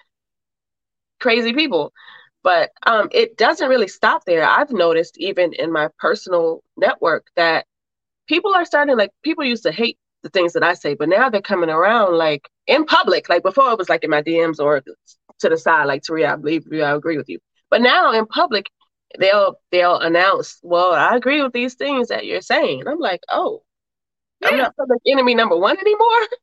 [1.21, 1.93] crazy people.
[2.43, 4.43] But um, it doesn't really stop there.
[4.43, 7.67] I've noticed even in my personal network that
[8.27, 11.29] people are starting like people used to hate the things that I say, but now
[11.29, 13.29] they're coming around like in public.
[13.29, 14.83] Like before, it was like in my DMs or
[15.41, 17.39] to the side, like Taria, I believe you, I agree with you.
[17.71, 18.67] But now in public,
[19.19, 23.21] they'll they'll announce, "Well, I agree with these things that you're saying." And I'm like,
[23.31, 23.63] "Oh,
[24.45, 26.27] I'm not public enemy number one anymore."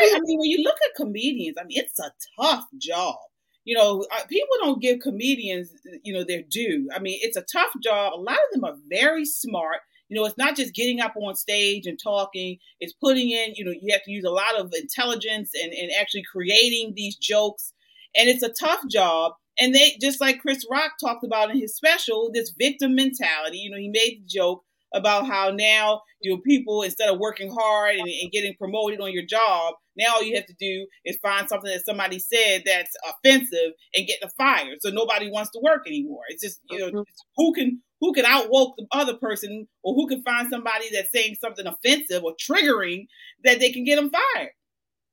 [0.00, 0.12] Right.
[0.14, 2.10] I mean, when you look at comedians, I mean, it's a
[2.40, 3.16] tough job.
[3.64, 5.70] You know, people don't give comedians,
[6.02, 6.88] you know, their due.
[6.94, 8.14] I mean, it's a tough job.
[8.14, 9.80] A lot of them are very smart.
[10.12, 12.58] You know, it's not just getting up on stage and talking.
[12.80, 15.90] It's putting in, you know, you have to use a lot of intelligence and, and
[15.98, 17.72] actually creating these jokes.
[18.14, 19.32] And it's a tough job.
[19.58, 23.70] And they, just like Chris Rock talked about in his special, this victim mentality, you
[23.70, 27.96] know, he made the joke about how now you know people instead of working hard
[27.96, 31.48] and, and getting promoted on your job now all you have to do is find
[31.48, 35.86] something that somebody said that's offensive and get the fired so nobody wants to work
[35.86, 39.94] anymore it's just you know it's who can who can outwoke the other person or
[39.94, 43.06] who can find somebody that's saying something offensive or triggering
[43.44, 44.50] that they can get them fired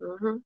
[0.01, 0.37] hmm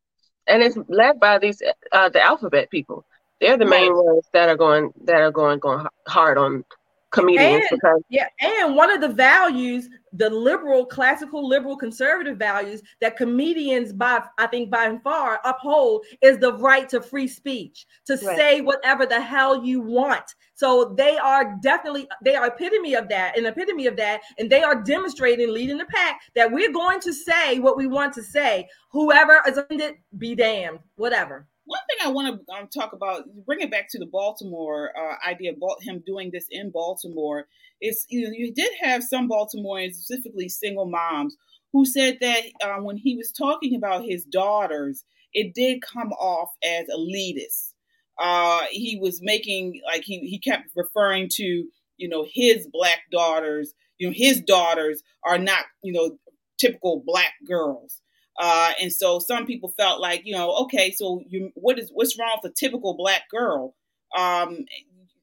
[0.48, 1.62] And it's led by these
[1.94, 3.06] uh, the alphabet people.
[3.42, 3.96] They're the main Right.
[3.96, 6.66] ones that are going that are going going hard on
[7.14, 12.82] comedians And because yeah, and one of the values, the liberal, classical liberal conservative values
[13.02, 17.86] that comedians by I think by and far uphold is the right to free speech,
[18.08, 18.38] to Right.
[18.38, 20.36] say whatever the hell you want.
[20.56, 24.64] So they are definitely they are epitome of that, an epitome of that, and they
[24.64, 28.68] are demonstrating, leading the pack, that we're going to say what we want to say.
[28.92, 30.80] Whoever is offended, be damned.
[30.96, 31.48] Whatever.
[31.66, 35.16] One thing I want to um, talk about, bring it back to the Baltimore uh,
[35.28, 37.48] idea about him doing this in Baltimore,
[37.82, 41.36] is you know you did have some Baltimoreans, specifically single moms,
[41.72, 46.50] who said that uh, when he was talking about his daughters, it did come off
[46.64, 47.74] as elitist.
[48.20, 51.66] Uh, he was making like he he kept referring to
[51.98, 56.18] you know his black daughters, you know his daughters are not you know
[56.60, 58.02] typical black girls.
[58.40, 62.18] Uh, and so some people felt like, you know, okay, so you, what is what's
[62.20, 63.76] wrong with a typical black girl?
[64.18, 64.66] Um,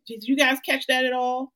[0.07, 1.53] did you guys catch that at all?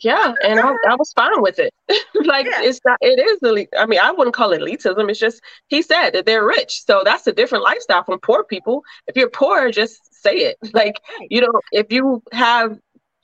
[0.00, 1.72] yeah, and I, I was fine with it.
[2.26, 2.62] like Yeah.
[2.62, 3.70] it's not it is elite.
[3.78, 5.08] I mean, I wouldn't call it elitism.
[5.10, 8.84] It's just he said that they're rich, so that's a different lifestyle from poor people.
[9.06, 10.56] If you're poor, just say it.
[10.74, 10.96] Like
[11.30, 12.78] you know, if you have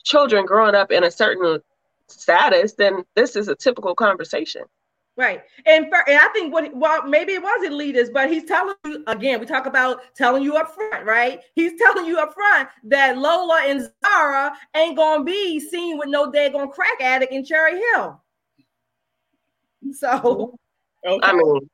[0.05, 1.61] children growing up in a certain
[2.09, 4.63] status, then this is a typical conversation.
[5.17, 5.43] Right.
[5.65, 9.05] And, for, and I think what well maybe it was elitist, but he's telling you
[9.07, 11.41] again, we talk about telling you up front, right?
[11.55, 16.33] He's telling you up front that Lola and Zahra ain't gonna be seen with no
[16.33, 18.21] daggone crack addict in Cherry Hill.
[19.93, 20.59] So
[21.07, 21.27] Okay.
[21.27, 21.71] I mean,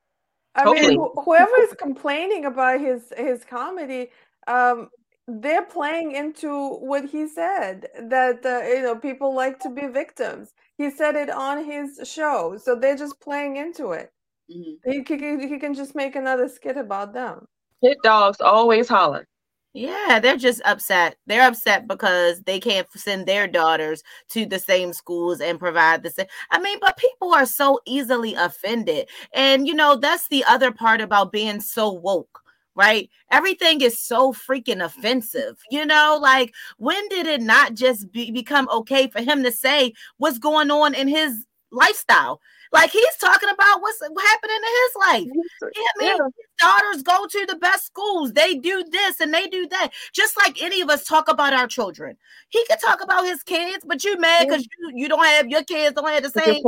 [0.55, 0.97] I mean, Totally.
[0.97, 4.09] wh- whoever is complaining about his his comedy,
[4.49, 4.91] um,
[5.29, 10.53] they're playing into what he said that uh, you know people like to be victims.
[10.81, 14.13] He said it on his show, so they're just playing into it.
[14.51, 14.79] Mhm.
[14.85, 17.47] He can he can just make another skit about them.
[17.83, 19.27] hit dogs always holler.
[19.73, 21.17] Yeah, they're just upset.
[21.27, 26.11] They're upset because they can't send their daughters to the same schools and provide the
[26.11, 26.27] same.
[26.51, 29.09] I mean, but people are so easily offended.
[29.33, 32.41] And, you know, that's the other part about being so woke,
[32.75, 33.11] right?
[33.31, 35.59] Everything is so freaking offensive.
[35.71, 39.93] You know, like when did it not just be, become okay for him to say
[40.19, 42.41] what's going on in his lifestyle?
[42.73, 45.27] Like he's talking about what's happening in his life.
[45.63, 46.25] I mean, Yeah.
[46.25, 48.33] his daughters go to the best schools.
[48.33, 49.91] They do this and they do that.
[50.13, 52.17] Just like any of us talk about our children.
[52.51, 55.65] He could talk about his kids, but you mad because you, you don't have your
[55.65, 56.63] kids don't have the same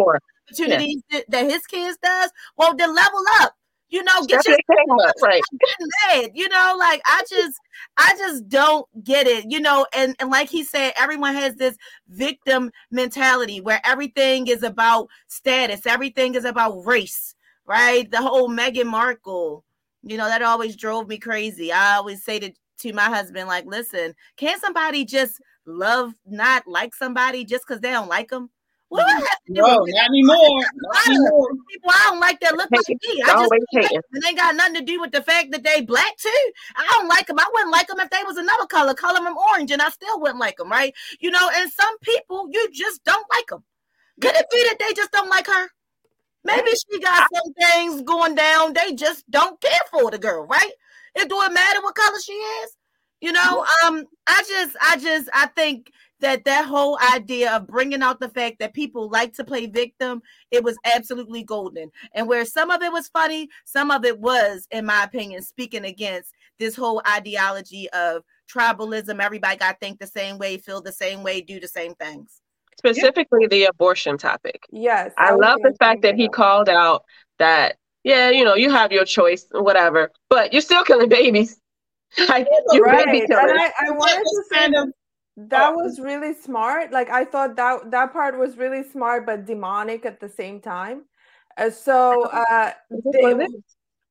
[0.49, 2.33] opportunities that, that his kids does.
[2.57, 3.55] Well, then level up.
[3.93, 4.57] You know, get your
[5.23, 5.43] right.
[6.09, 6.31] mad.
[6.35, 7.61] You know, like I just
[7.99, 9.45] I just don't get it.
[9.51, 11.77] You know, and and like he said, everyone has this
[12.09, 17.35] victim mentality where everything is about status, everything is about race,
[17.67, 18.11] right?
[18.11, 19.63] The whole Meghan Markle,
[20.03, 21.71] you know, that always drove me crazy.
[21.71, 26.95] I always say to to my husband, like, listen, can somebody just love not like
[26.95, 28.49] somebody just because they don't like them?
[28.93, 30.65] What do I have to do No, not anymore.
[30.75, 31.49] Not anymore.
[31.71, 33.23] people I don't like that look like me.
[33.23, 34.01] I just Always don't hating.
[34.13, 36.53] It ain't got nothing to do with the fact that they black too.
[36.77, 37.39] I don't like them.
[37.39, 38.93] I wouldn't like them if they was another color.
[38.93, 40.93] Color them orange, and I still wouldn't like them, right?
[41.21, 41.51] You know.
[41.55, 43.65] And some people you just don't like them.
[44.21, 45.69] Could it be that they just don't like her?
[46.45, 48.75] Maybe she got some things going down.
[48.75, 50.73] They just don't care for the girl, right?
[51.15, 52.77] It don't matter what color she is.
[53.23, 55.91] You know, um, I just, I just, I think
[56.23, 60.23] that that whole idea of bringing out the fact that people like to play victim,
[60.51, 61.91] it was absolutely golden.
[62.15, 65.85] And where some of it was funny, some of it was, in my opinion, speaking
[65.85, 69.21] against this whole ideology of tribalism.
[69.21, 72.41] Everybody got to think the same way, feel the same way, do the same things.
[72.79, 74.65] Specifically the abortion topic.
[74.71, 77.05] Yes, I was love the fact that he called out
[77.39, 81.59] that, yeah, you know, you have your choice, whatever, but you're still killing babies.
[82.29, 83.33] Like you're Right, baby and.
[83.33, 84.93] I, I wanted to was say kind of
[85.37, 86.93] that was really smart.
[86.93, 91.05] Like I thought that that part was really smart, but demonic at the same time.
[91.57, 92.73] Uh, so uh,
[93.13, 93.35] they,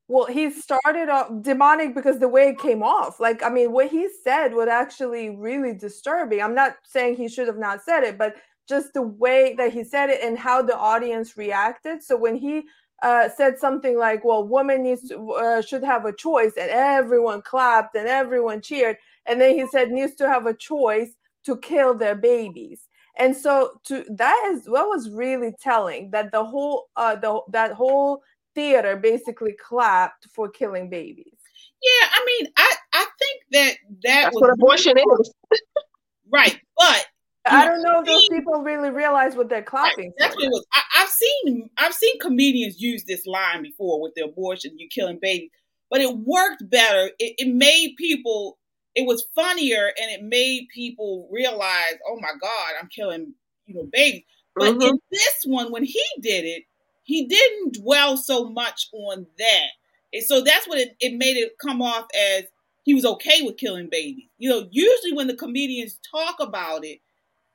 [0.07, 3.19] well, he started off demonic because the way it came off.
[3.19, 6.41] Like I mean, what he said was actually really disturbing.
[6.41, 8.35] I'm not saying he should have not said it, but
[8.67, 12.03] just the way that he said it and how the audience reacted.
[12.03, 12.63] So when he
[13.01, 17.41] uh, said something like, "Well, woman needs to, uh, should have a choice," and everyone
[17.41, 18.97] clapped and everyone cheered.
[19.27, 21.11] And then he said, "Needs to have a choice
[21.45, 26.43] to kill their babies." And so, to that is what was really telling that the
[26.43, 28.21] whole uh, the that whole
[28.55, 31.37] theater basically clapped for killing babies.
[31.81, 35.33] Yeah, I mean, I I think that that That's was what abortion is.
[36.33, 37.05] right, but
[37.45, 40.39] I don't know if those people really realize what they're clapping That's for.
[40.39, 40.65] what it was.
[40.73, 45.19] I, I've seen I've seen comedians use this line before with the abortion, you killing
[45.21, 45.49] babies,
[45.89, 47.11] but it worked better.
[47.19, 48.57] It, it made people.
[48.95, 53.33] It was funnier, and it made people realize, oh my God, I'm killing
[53.65, 54.23] you know babies.
[54.57, 54.89] But Mhm.
[54.89, 56.63] in this one, when he did it,
[57.03, 59.67] he didn't dwell so much on that,
[60.13, 62.43] and so that's what it, it made it come off as
[62.83, 64.29] he was okay with killing babies.
[64.37, 66.99] You know, usually when the comedians talk about it,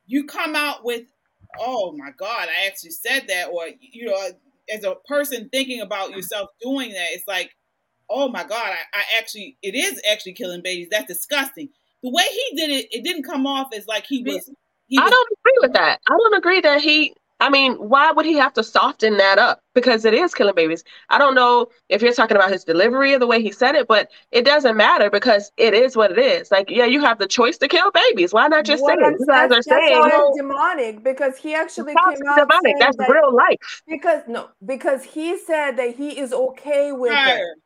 [0.06, 1.04] you come out with
[1.58, 4.30] oh my god i actually said that or you know
[4.72, 7.50] as a person thinking about yourself doing that it's like
[8.10, 11.68] oh my god i, I actually it is actually killing babies that's disgusting
[12.02, 14.48] the way he did it it didn't come off as like he was
[14.88, 15.98] he I was don't agree with that.
[16.08, 17.12] I don't agree that he.
[17.40, 19.58] I mean, why would he have to soften that up?
[19.74, 20.84] Because it is killing babies.
[21.10, 23.88] I don't know if you're talking about his delivery or the way he said it,
[23.88, 26.52] but it doesn't matter because it is what it is.
[26.52, 28.32] Like, yeah, you have the choice to kill babies.
[28.32, 29.20] Why not just What say I'm- it?
[29.20, 32.28] You guys are that's, that's saying, why oh, demonic because he actually It's not came
[32.28, 32.62] out demonic.
[32.64, 33.82] saying That's that- real life.
[33.88, 37.38] Because no, because he said that he is okay with Right.
[37.40, 37.58] it.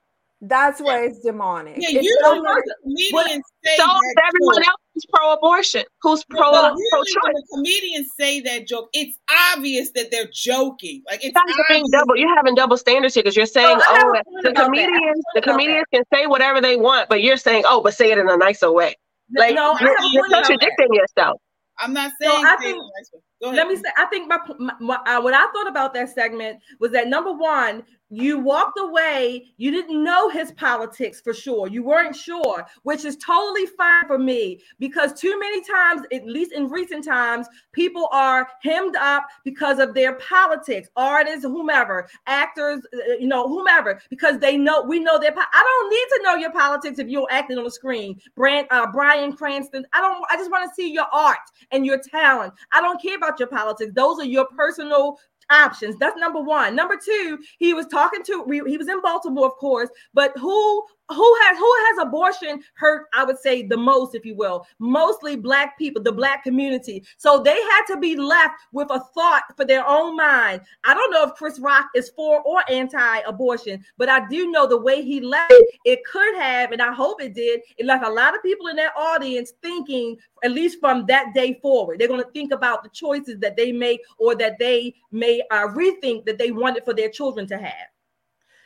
[0.43, 1.74] That's why it's demonic.
[1.76, 5.84] yeah It's usually not when comedians say So that is everyone joke, else who's pro-abortion,
[6.01, 7.43] who's pro no, pro-choice.
[7.53, 9.18] comedians say that joke it's
[9.53, 12.16] obvious that they're joking like it's you're being double.
[12.16, 15.41] You're having double standards here because you're saying, oh, I have oh, the comedians, the
[15.41, 15.53] about that.
[15.53, 18.36] comedians can say whatever they want, but you're saying, oh, but say it in a
[18.36, 18.95] nicer way.
[19.36, 20.43] Like no, you're, you're point about that.
[20.49, 21.38] contradicting yourself.
[21.78, 23.57] i'm not So saying I say it think- nice way.
[23.57, 23.57] Go ahead.
[23.57, 26.61] Let me say, I think my, my, my uh, what I thought about that segment
[26.78, 27.82] was that number one,
[28.12, 33.16] you walked away, you didn't know his politics for sure, you weren't sure, which is
[33.18, 38.49] totally fine for me because too many times, at least in recent times, people are
[38.64, 44.57] hemmed up because of their politics, artists, whomever, actors, uh, you know, whomever, because they
[44.57, 45.32] know we know their.
[45.32, 48.20] Po- I don't need to know your politics if you're acting on the screen.
[48.34, 50.24] Brand, uh, Bryan Cranston, I don't.
[50.28, 51.38] I just want to see your art
[51.70, 52.55] and your talent.
[52.72, 53.93] I don't care about your politics.
[53.95, 55.18] Those are your personal
[55.51, 55.97] options.
[55.97, 56.74] That's number one.
[56.74, 58.45] Number two, he was talking to.
[58.66, 63.06] He was in Baltimore, of course, but who who has who has abortion hurt?
[63.12, 67.04] I would say the most, if you will, mostly black people, the black community.
[67.16, 70.62] So they had to be left with a thought for their own mind.
[70.84, 74.80] I don't know if Chris Rock is for or anti-abortion, but I do know the
[74.80, 77.61] way he left it, it could have, and I hope it did.
[77.76, 81.58] It left a lot of people in that audience thinking, at least from that day
[81.61, 85.42] forward, they're going to think about the choices that they make or that they may
[85.50, 87.88] uh, rethink that they wanted for their children to have.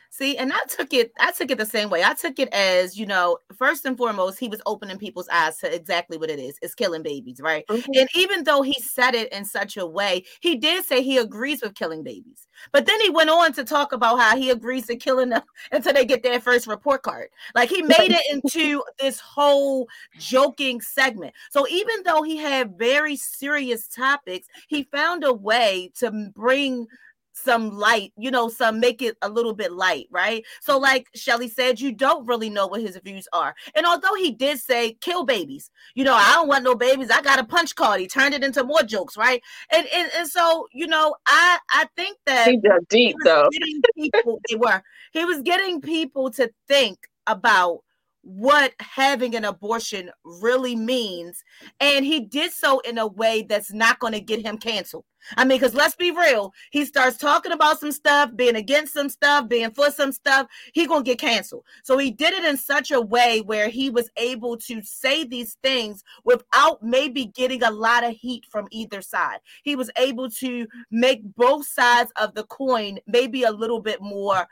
[0.09, 2.03] See, and I took it, I took it the same way.
[2.03, 5.73] I took it as, you know, first and foremost, he was opening people's eyes to
[5.73, 6.57] exactly what it is.
[6.61, 7.65] It's killing babies, right?
[7.67, 7.91] Mm-hmm.
[7.95, 11.61] And even though he said it in such a way, he did say he agrees
[11.61, 12.47] with killing babies.
[12.71, 15.41] But then he went on to talk about how he agrees to killing them
[15.71, 17.29] until they get their first report card.
[17.53, 19.87] Like he made it into this whole
[20.17, 21.33] joking segment.
[21.51, 26.87] So even though he had very serious topics, he found a way to bring
[27.35, 30.43] some light, you know, some make it a little bit light, right?
[30.61, 33.53] So, like Shelly said, you don't really know what his views are.
[33.75, 37.21] And although he did say kill babies, you know, I don't want no babies, I
[37.21, 37.99] got a punch card.
[37.99, 39.41] He turned it into more jokes, right?
[39.71, 42.57] And and, and so, you know, I I think that He
[42.89, 43.49] deep was though.
[43.95, 44.81] people they were
[45.11, 46.97] he was getting people to think
[47.27, 47.79] about
[48.25, 51.43] what having an abortion really means.
[51.79, 55.05] And he did so in a way that's not going to get him canceled.
[55.37, 59.09] I mean because let's be real he starts talking about some stuff being against some
[59.09, 61.63] stuff being for some stuff he gonna get canceled.
[61.83, 65.57] So he did it in such a way where he was able to say these
[65.63, 69.39] things without maybe getting a lot of heat from either side.
[69.63, 74.47] He was able to make both sides of the coin maybe a little bit more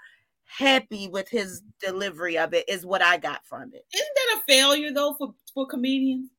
[0.57, 3.85] happy with his delivery of it is what I got from it.
[3.93, 6.29] Isn't that a failure though for, for comedians?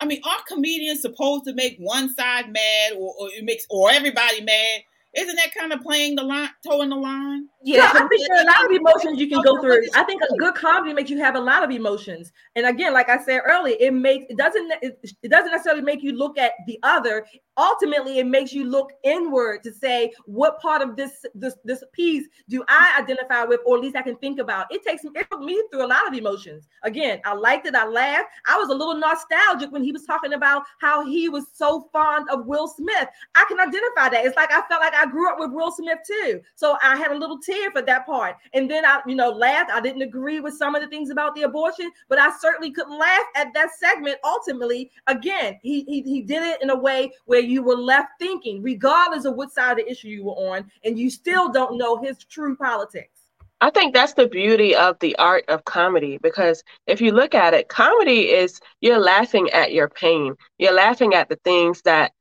[0.00, 3.90] I mean, are comedians supposed to make one side mad or, or it makes or
[3.90, 4.82] everybody mad?
[5.16, 7.48] Isn't that kind of playing the line, toeing the line?
[7.60, 9.82] Yeah, I think there are a lot of emotions you can go through.
[9.94, 12.32] I think a good comedy makes you have a lot of emotions.
[12.54, 16.02] And again, like I said earlier, it makes it doesn't it, it doesn't necessarily make
[16.02, 17.26] you look at the other.
[17.56, 22.28] Ultimately, it makes you look inward to say what part of this this this piece
[22.48, 24.66] do I identify with, or at least I can think about.
[24.70, 26.68] It takes it took me through a lot of emotions.
[26.84, 28.28] Again, I liked it, I laughed.
[28.46, 32.30] I was a little nostalgic when he was talking about how he was so fond
[32.30, 33.08] of Will Smith.
[33.34, 34.24] I can identify that.
[34.24, 36.40] It's like I felt like I grew up with Will Smith too.
[36.54, 38.36] So I had a little tear for that part.
[38.52, 39.70] And then I, you know, laughed.
[39.72, 42.98] I didn't agree with some of the things about the abortion, but I certainly couldn't
[42.98, 44.18] laugh at that segment.
[44.24, 48.62] Ultimately, again, he he, he did it in a way where you were left thinking,
[48.62, 51.96] regardless of what side of the issue you were on, and you still don't know
[51.96, 53.18] his true politics.
[53.60, 57.54] I think that's the beauty of the art of comedy because if you look at
[57.54, 60.36] it, comedy is you're laughing at your pain.
[60.58, 62.12] You're laughing at the things that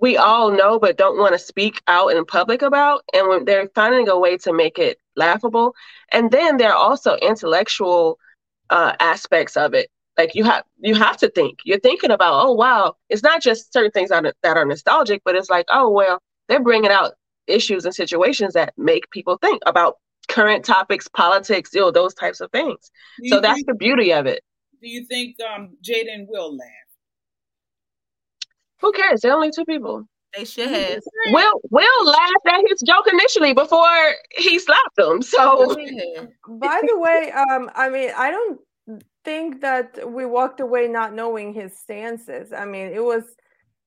[0.00, 3.02] we all know but don't want to speak out in public about.
[3.12, 5.74] And when they're finding a way to make it laughable.
[6.10, 8.18] And then there are also intellectual
[8.70, 9.90] uh, aspects of it.
[10.18, 11.60] Like you have you have to think.
[11.64, 15.22] You're thinking about, oh wow, it's not just certain things that are, that are nostalgic,
[15.24, 17.12] but it's like, oh well, they're bringing out
[17.46, 19.96] issues and situations that make people think about
[20.28, 22.90] current topics, politics, you know, those types of things.
[23.26, 24.42] So that's the beauty of it.
[24.80, 26.68] Do you think um Jaden will laugh?
[28.82, 29.20] Who cares?
[29.20, 30.04] They're only two people.
[30.36, 31.02] They should have.
[31.30, 35.22] Will Will laughed at his joke initially before he slapped him.
[35.22, 35.74] So
[36.48, 38.60] By the way, um, I mean, I don't
[39.24, 42.52] think that we walked away not knowing his stances.
[42.52, 43.24] I mean, it was,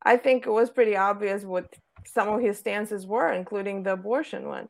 [0.03, 1.73] I think it was pretty obvious what
[2.05, 4.69] some of his stances were, including the abortion one.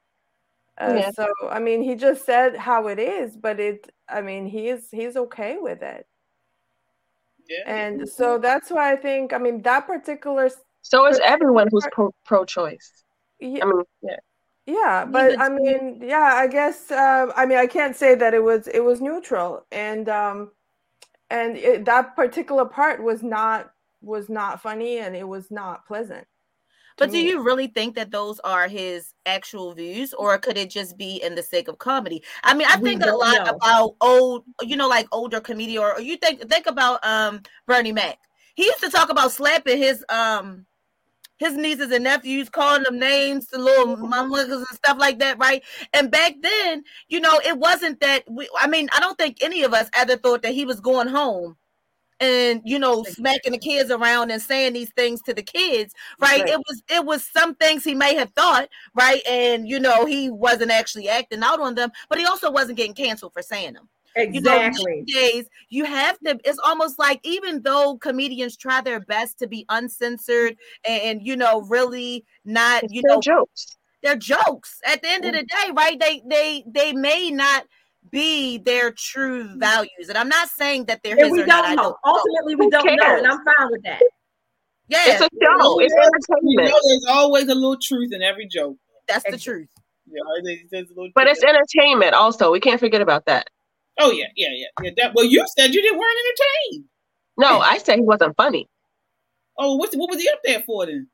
[0.79, 1.11] Uh, Yeah.
[1.11, 5.17] So, I mean, he just said how it is, but it, I mean, he's he's
[5.17, 6.07] okay with it.
[7.49, 7.63] Yeah.
[7.67, 10.49] And so that's why I think, I mean, that particular.
[10.81, 13.03] so is everyone who's pro pro choice.
[13.39, 14.15] Yeah, I mean, yeah.
[14.65, 18.41] yeah but i mean yeah i guess uh, i mean i can't say that it
[18.41, 20.51] was it was neutral and um
[21.29, 26.25] and it, that particular part was not was not funny and it was not pleasant
[26.97, 30.97] But do you really think that those are his actual views, or could it just
[30.97, 32.23] be in the sake of comedy?
[32.43, 33.55] I mean, I think a lot know.
[33.55, 37.91] about old, you know, like older comedian, or, or you think think about um Bernie
[37.91, 38.17] Mac.
[38.55, 40.65] He used to talk about slapping his um
[41.37, 45.61] his nieces and nephews, calling them names to little motherfuckers and stuff like that, right?
[45.93, 48.47] And back then, you know, it wasn't that we.
[48.57, 51.57] I mean, I don't think any of us ever thought that he was going home
[52.19, 56.41] and you know smacking the kids around and saying these things to the kids right?
[56.41, 56.49] Right.
[56.49, 59.21] it was it was some things he may have thought right?
[59.27, 62.93] And you know he wasn't actually acting out on them but he also wasn't getting
[62.93, 63.89] canceled for saying them.
[64.17, 65.03] You know, Exactly.
[65.07, 69.65] nowadays you have to it's almost like even though comedians try their best to be
[69.67, 70.55] uncensored
[70.87, 73.77] and, and, you know really not you know jokes.
[74.03, 74.79] They're jokes.
[74.85, 75.39] At the end of mm-hmm.
[75.39, 75.99] the day right?
[75.99, 77.65] They they they may not
[78.11, 79.59] be their true mm-hmm.
[79.59, 80.09] values.
[80.09, 81.97] And i'm not saying that they're And his we or not, I don't know.
[82.05, 84.01] Ultimately, we Who don't know, and I'm fine with that.
[84.87, 85.03] yeah.
[85.05, 88.77] It's a show it's You entertainment know, there's always a little truth in every joke.
[89.07, 89.67] that's the truth.
[90.07, 92.51] You know, there's, there's a little but it's entertainment also.
[92.51, 93.49] We can't forget about that.
[93.99, 94.91] Oh yeah, yeah, yeah, yeah.
[94.97, 96.85] That, well, you said you didn't weren't entertained.
[97.37, 98.67] no i said he wasn't funny.
[99.57, 101.07] Oh, what what was he up there for then?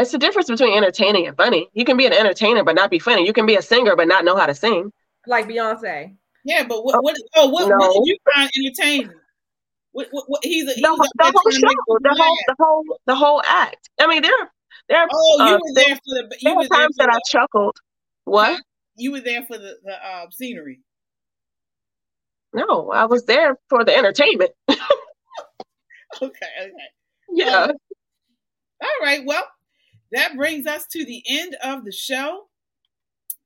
[0.00, 1.68] it's the difference between entertaining and funny.
[1.74, 3.26] You can be an entertainer but not be funny.
[3.26, 4.90] You can be a singer but not know how to sing
[5.30, 6.16] Like Beyonce.
[6.44, 9.12] Yeah, but what what oh what, what did you find entertaining?
[9.92, 12.36] What, what, what he's a, he's the, the whole trying to make show the whole
[12.46, 14.52] the whole the whole act i mean there
[14.88, 17.18] there Oh, you uh, were there for the you there were there times that i
[17.28, 17.76] chuckled
[18.24, 18.60] what
[18.94, 20.80] you were there for the the uh, scenery.
[22.54, 24.52] no i was there for the entertainment
[26.22, 26.72] Okay, okay.
[27.32, 27.70] yeah Um,
[28.82, 29.22] all right.
[29.24, 29.44] Well,
[30.12, 32.48] that brings us to the end of the show.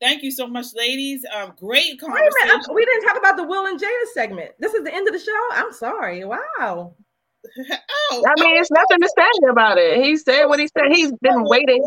[0.05, 1.25] Thank you so much, ladies.
[1.35, 2.31] Um, great Wait a conversation.
[2.45, 4.51] minute, we didn't talk about the Will and Jada segment.
[4.59, 5.33] This is the end of the show.
[5.53, 6.23] I'm sorry.
[6.27, 6.37] Wow.
[8.13, 10.05] oh, I mean, it's nothing to say about it.
[10.05, 10.93] He said what he said.
[10.93, 11.83] He's been waiting.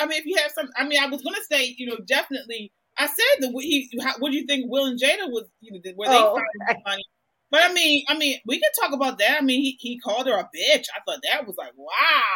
[0.00, 2.72] I mean, if you have some, I mean, I was gonna say, you know, definitely.
[2.98, 3.88] I said the he.
[4.02, 4.68] How, what do you think?
[4.68, 7.04] Will and Jada was, you know, where they Oh, finding it funny?
[7.52, 9.38] But I mean, I mean, we can talk about that.
[9.40, 10.86] I mean, he, he called her a bitch.
[10.94, 11.90] I thought that was like, wow.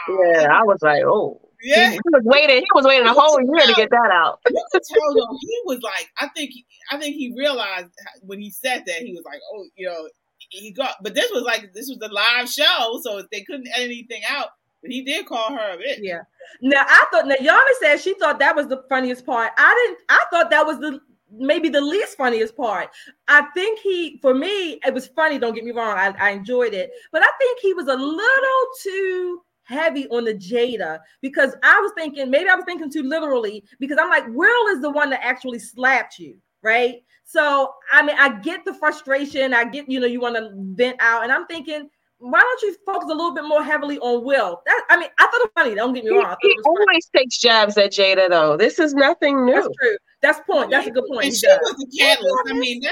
[0.09, 1.41] Yeah, I was like, oh.
[1.65, 1.91] Yeah.
[1.91, 2.59] He, he was waiting.
[2.59, 4.41] He was waiting a whole year to get that out.
[4.49, 6.53] You could tell though he was like, I think,
[6.91, 7.89] I think he realized
[8.21, 10.09] when he said that he was like, oh, you know,
[10.51, 10.97] he got.
[11.03, 14.49] But this was like, this was the live show, so they couldn't edit anything out.
[14.83, 16.01] But he did call her a bitch.
[16.03, 16.21] Yeah.
[16.61, 19.53] Now I thought now Yana said she thought that was the funniest part.
[19.57, 21.01] I didn't I thought that was the
[21.33, 22.91] maybe the least funniest part.
[23.27, 25.97] I think he for me it was funny, don't get me wrong.
[25.97, 30.35] I, I enjoyed it, but I think he was a little too heavy on the
[30.35, 34.69] Jada because I was thinking maybe I was thinking too literally because I'm like, Will
[34.75, 37.03] is the one that actually slapped you, right?
[37.25, 39.55] So I mean, I get the frustration.
[39.55, 41.89] I get, you know, you want to vent out, and I'm thinking,
[42.19, 44.63] why don't you focus a little bit more heavily on Will?
[44.67, 45.75] That I mean, I thought it was funny.
[45.75, 46.37] Don't get me wrong.
[46.41, 48.57] He, he always takes jabs at Jada, though.
[48.57, 49.55] This is nothing new.
[49.55, 49.97] That's true.
[50.23, 50.71] That's point.
[50.71, 51.25] That's a good point.
[51.25, 51.59] And He she does.
[51.63, 52.35] was the catalyst.
[52.49, 52.83] I mean,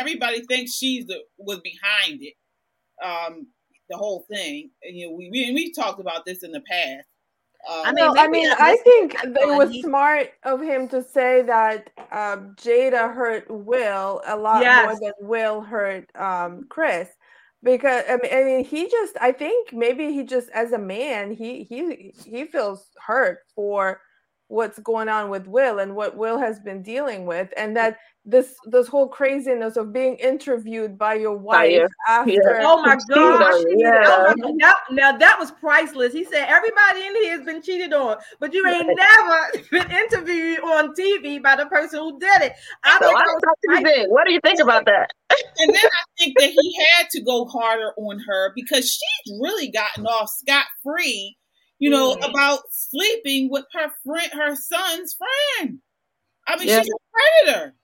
[0.00, 2.34] everybody thinks she's the was behind it.
[3.04, 3.46] Um,
[3.92, 4.70] the whole thing.
[4.82, 7.06] And, you know, we we we talked about this in the past.
[7.70, 11.90] Um, I mean, I mean, I think it was smart of him to say that
[12.10, 14.84] um, Jada hurt Will a lot Yes.
[14.84, 17.08] more than Will hurt um, Chris,
[17.62, 21.30] because I mean, I mean, he just, I think maybe he just, as a man,
[21.30, 24.00] he he he feels hurt for
[24.52, 28.54] what's going on with Will and what Will has been dealing with, and that this
[28.66, 32.30] this whole craziness of being interviewed by your wife your- after.
[32.32, 32.60] yeah.
[32.62, 33.64] Oh my gosh!
[33.70, 34.04] Yeah.
[34.28, 36.12] Oh my, now, now that was priceless.
[36.12, 40.60] He said everybody in here has been cheated on, but you ain't never been interviewed
[40.60, 42.52] on TV by the person who did it.
[42.84, 44.10] I So think I that was thought you did.
[44.10, 45.10] What do you think about that?
[45.58, 49.70] and then I think that he had to go harder on her because she's really
[49.70, 51.36] gotten off scot free,
[51.82, 55.80] you know, about sleeping with her friend, her son's friend.
[56.48, 56.82] I mean, Yeah.
[56.82, 57.76] she's a predator.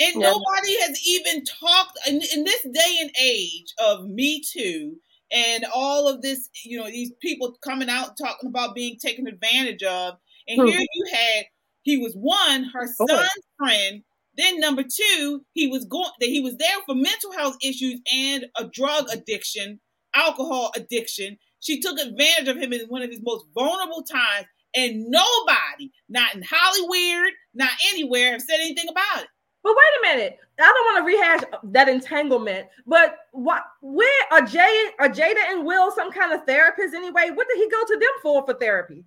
[0.00, 0.20] And Yeah.
[0.20, 4.96] nobody has even talked in, in this day and age of Me Too
[5.32, 9.82] and all of this, you know, these people coming out talking about being taken advantage
[9.84, 10.14] of.
[10.48, 10.68] And Hmm.
[10.68, 11.44] here you had,
[11.82, 13.06] he was one, her Oh.
[13.08, 14.02] son's friend.
[14.36, 18.46] Then number two, he was going that he was there for mental health issues and
[18.56, 19.80] a drug addiction,
[20.14, 21.38] alcohol addiction.
[21.64, 24.46] She took advantage of him in one of his most vulnerable times,
[24.76, 29.28] and nobody, not in Hollywood, not anywhere, have said anything about it.
[29.62, 30.36] But wait a minute.
[30.60, 31.40] I don't want to rehash
[31.72, 32.66] that entanglement.
[32.86, 33.62] But what?
[33.80, 34.90] Where are Jay?
[34.98, 37.30] Are Jada and Will some kind of therapist anyway?
[37.32, 39.02] What did he go to them for for therapy?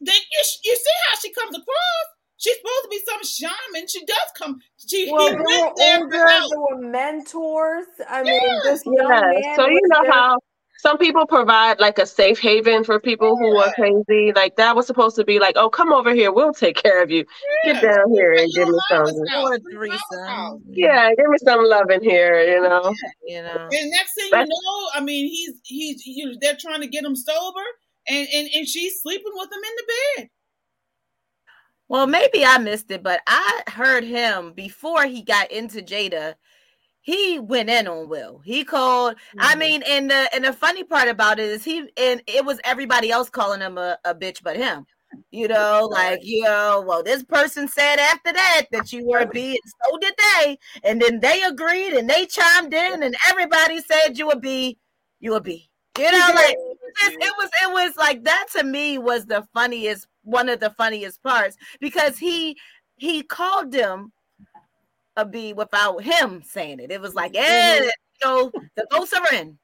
[0.00, 2.06] Then you, you see how she comes across.
[2.36, 3.88] She's supposed to be some shaman.
[3.88, 4.60] She does come.
[4.86, 6.50] She Well, he went were there older, for help.
[6.52, 7.86] they were mentors.
[8.06, 9.20] I mean, this young Yeah.
[9.40, 10.38] man So you know there- how
[10.78, 14.32] some people provide like a safe haven for people who are crazy.
[14.34, 17.10] Like that was supposed to be like, oh, come over here, we'll take care of
[17.10, 17.24] you.
[17.64, 19.06] Get down here and give me some.
[19.06, 20.62] Or a threesome.
[20.68, 22.40] Yeah, give me some love in here.
[22.40, 22.94] You know.
[23.26, 23.68] You know.
[23.70, 27.04] And next thing you know, I mean, he's he's you know they're trying to get
[27.04, 27.64] him sober,
[28.08, 29.84] and and and she's sleeping with him in the
[30.16, 30.30] bed.
[31.88, 36.34] Well, maybe I missed it, but I heard him before he got into Jada.
[37.06, 38.40] He went in on Will.
[38.44, 39.14] He called.
[39.38, 39.58] I Mm-hmm.
[39.60, 43.12] mean, and the and the funny part about it is he and it was everybody
[43.12, 44.84] else calling him a, a bitch, but him.
[45.30, 49.26] You know, like you know, well, this person said after that that you were a
[49.26, 53.80] B, and so did they, and then they agreed and they chimed in, and everybody
[53.82, 54.76] said you a B,
[55.20, 55.70] you a B.
[55.96, 60.08] You know, like it, it was it was like that to me was the funniest
[60.24, 62.56] one of the funniest parts because he
[62.96, 64.12] he called them
[65.16, 66.90] a B without him saying it.
[66.90, 67.90] It was like, yeah, you
[68.24, 69.58] know, the votes are in.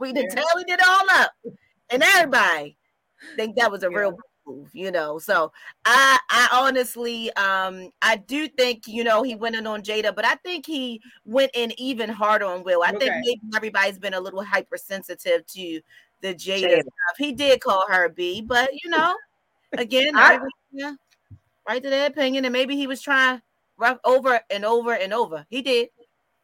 [0.00, 1.32] We did tallied it all up,
[1.90, 2.76] and everybody
[3.36, 5.18] think that was a real move, you know.
[5.18, 5.52] So
[5.84, 10.24] I I honestly um I do think you know he went in on Jada, but
[10.24, 12.82] I think he went in even harder on Will.
[12.82, 15.80] I think maybe everybody's been a little hypersensitive to
[16.20, 16.80] the Jada, Jada.
[16.80, 17.16] stuff.
[17.18, 19.14] He did call her a B, but you know,
[19.78, 20.92] again, I- everybody- yeah,
[21.68, 23.40] right to their opinion, and maybe he was trying
[24.04, 25.46] over and over and over.
[25.50, 25.88] He did.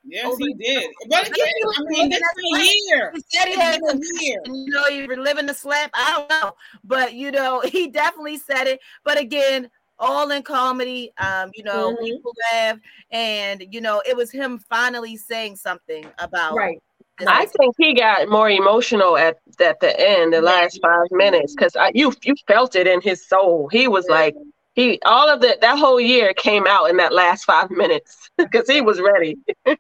[0.05, 0.91] Yes, Over- he did.
[1.09, 1.47] But again,
[1.79, 3.13] I mean, this is a year.
[3.15, 4.41] He said he had It's been a concussion, year.
[4.47, 5.91] you know, he was living the slap.
[5.95, 6.53] I don't know,
[6.85, 8.81] but you know, he definitely said it.
[9.05, 11.13] But again, all in comedy.
[11.19, 12.05] Um, you know, Mhm.
[12.05, 12.79] people laugh,
[13.13, 16.79] and you know, it was him finally saying something about Right.
[17.25, 21.77] I think he got more emotional at at the end, the last five minutes, because
[21.95, 23.69] you you felt it in his soul.
[23.71, 24.35] He was like
[24.75, 28.69] he all of the that whole year came out in that last five minutes because
[28.69, 29.37] he was ready.
[29.67, 29.79] Yes,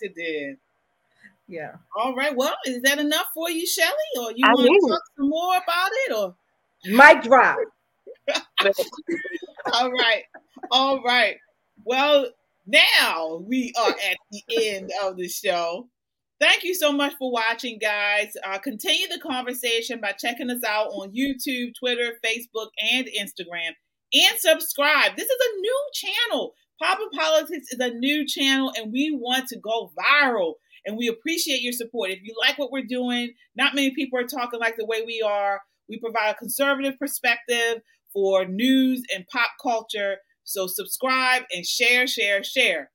[0.00, 0.56] it did.
[1.48, 1.76] Yeah.
[1.96, 2.36] All right.
[2.36, 3.90] Well, is that enough for you, Shelly,
[4.20, 6.34] or you I want mean- to talk some more about it, or?
[6.84, 7.56] Mic drop.
[9.72, 10.24] All right.
[10.70, 11.36] All right.
[11.84, 12.28] Well,
[12.66, 15.88] now we are at the end of the show.
[16.40, 18.36] Thank you so much for watching, guys.
[18.44, 23.70] Uh, continue the conversation by checking us out on YouTube, Twitter, Facebook, and Instagram.
[24.12, 25.16] And subscribe.
[25.16, 26.54] This is a new channel.
[26.80, 30.54] Pop and Politics is a new channel, and we want to go viral.
[30.86, 32.10] And we appreciate your support.
[32.10, 35.20] If you like what we're doing, not many people are talking like the way we
[35.20, 35.60] are.
[35.88, 37.82] We provide a conservative perspective
[38.12, 40.16] for news and pop culture.
[40.44, 42.90] So subscribe and share, share, share.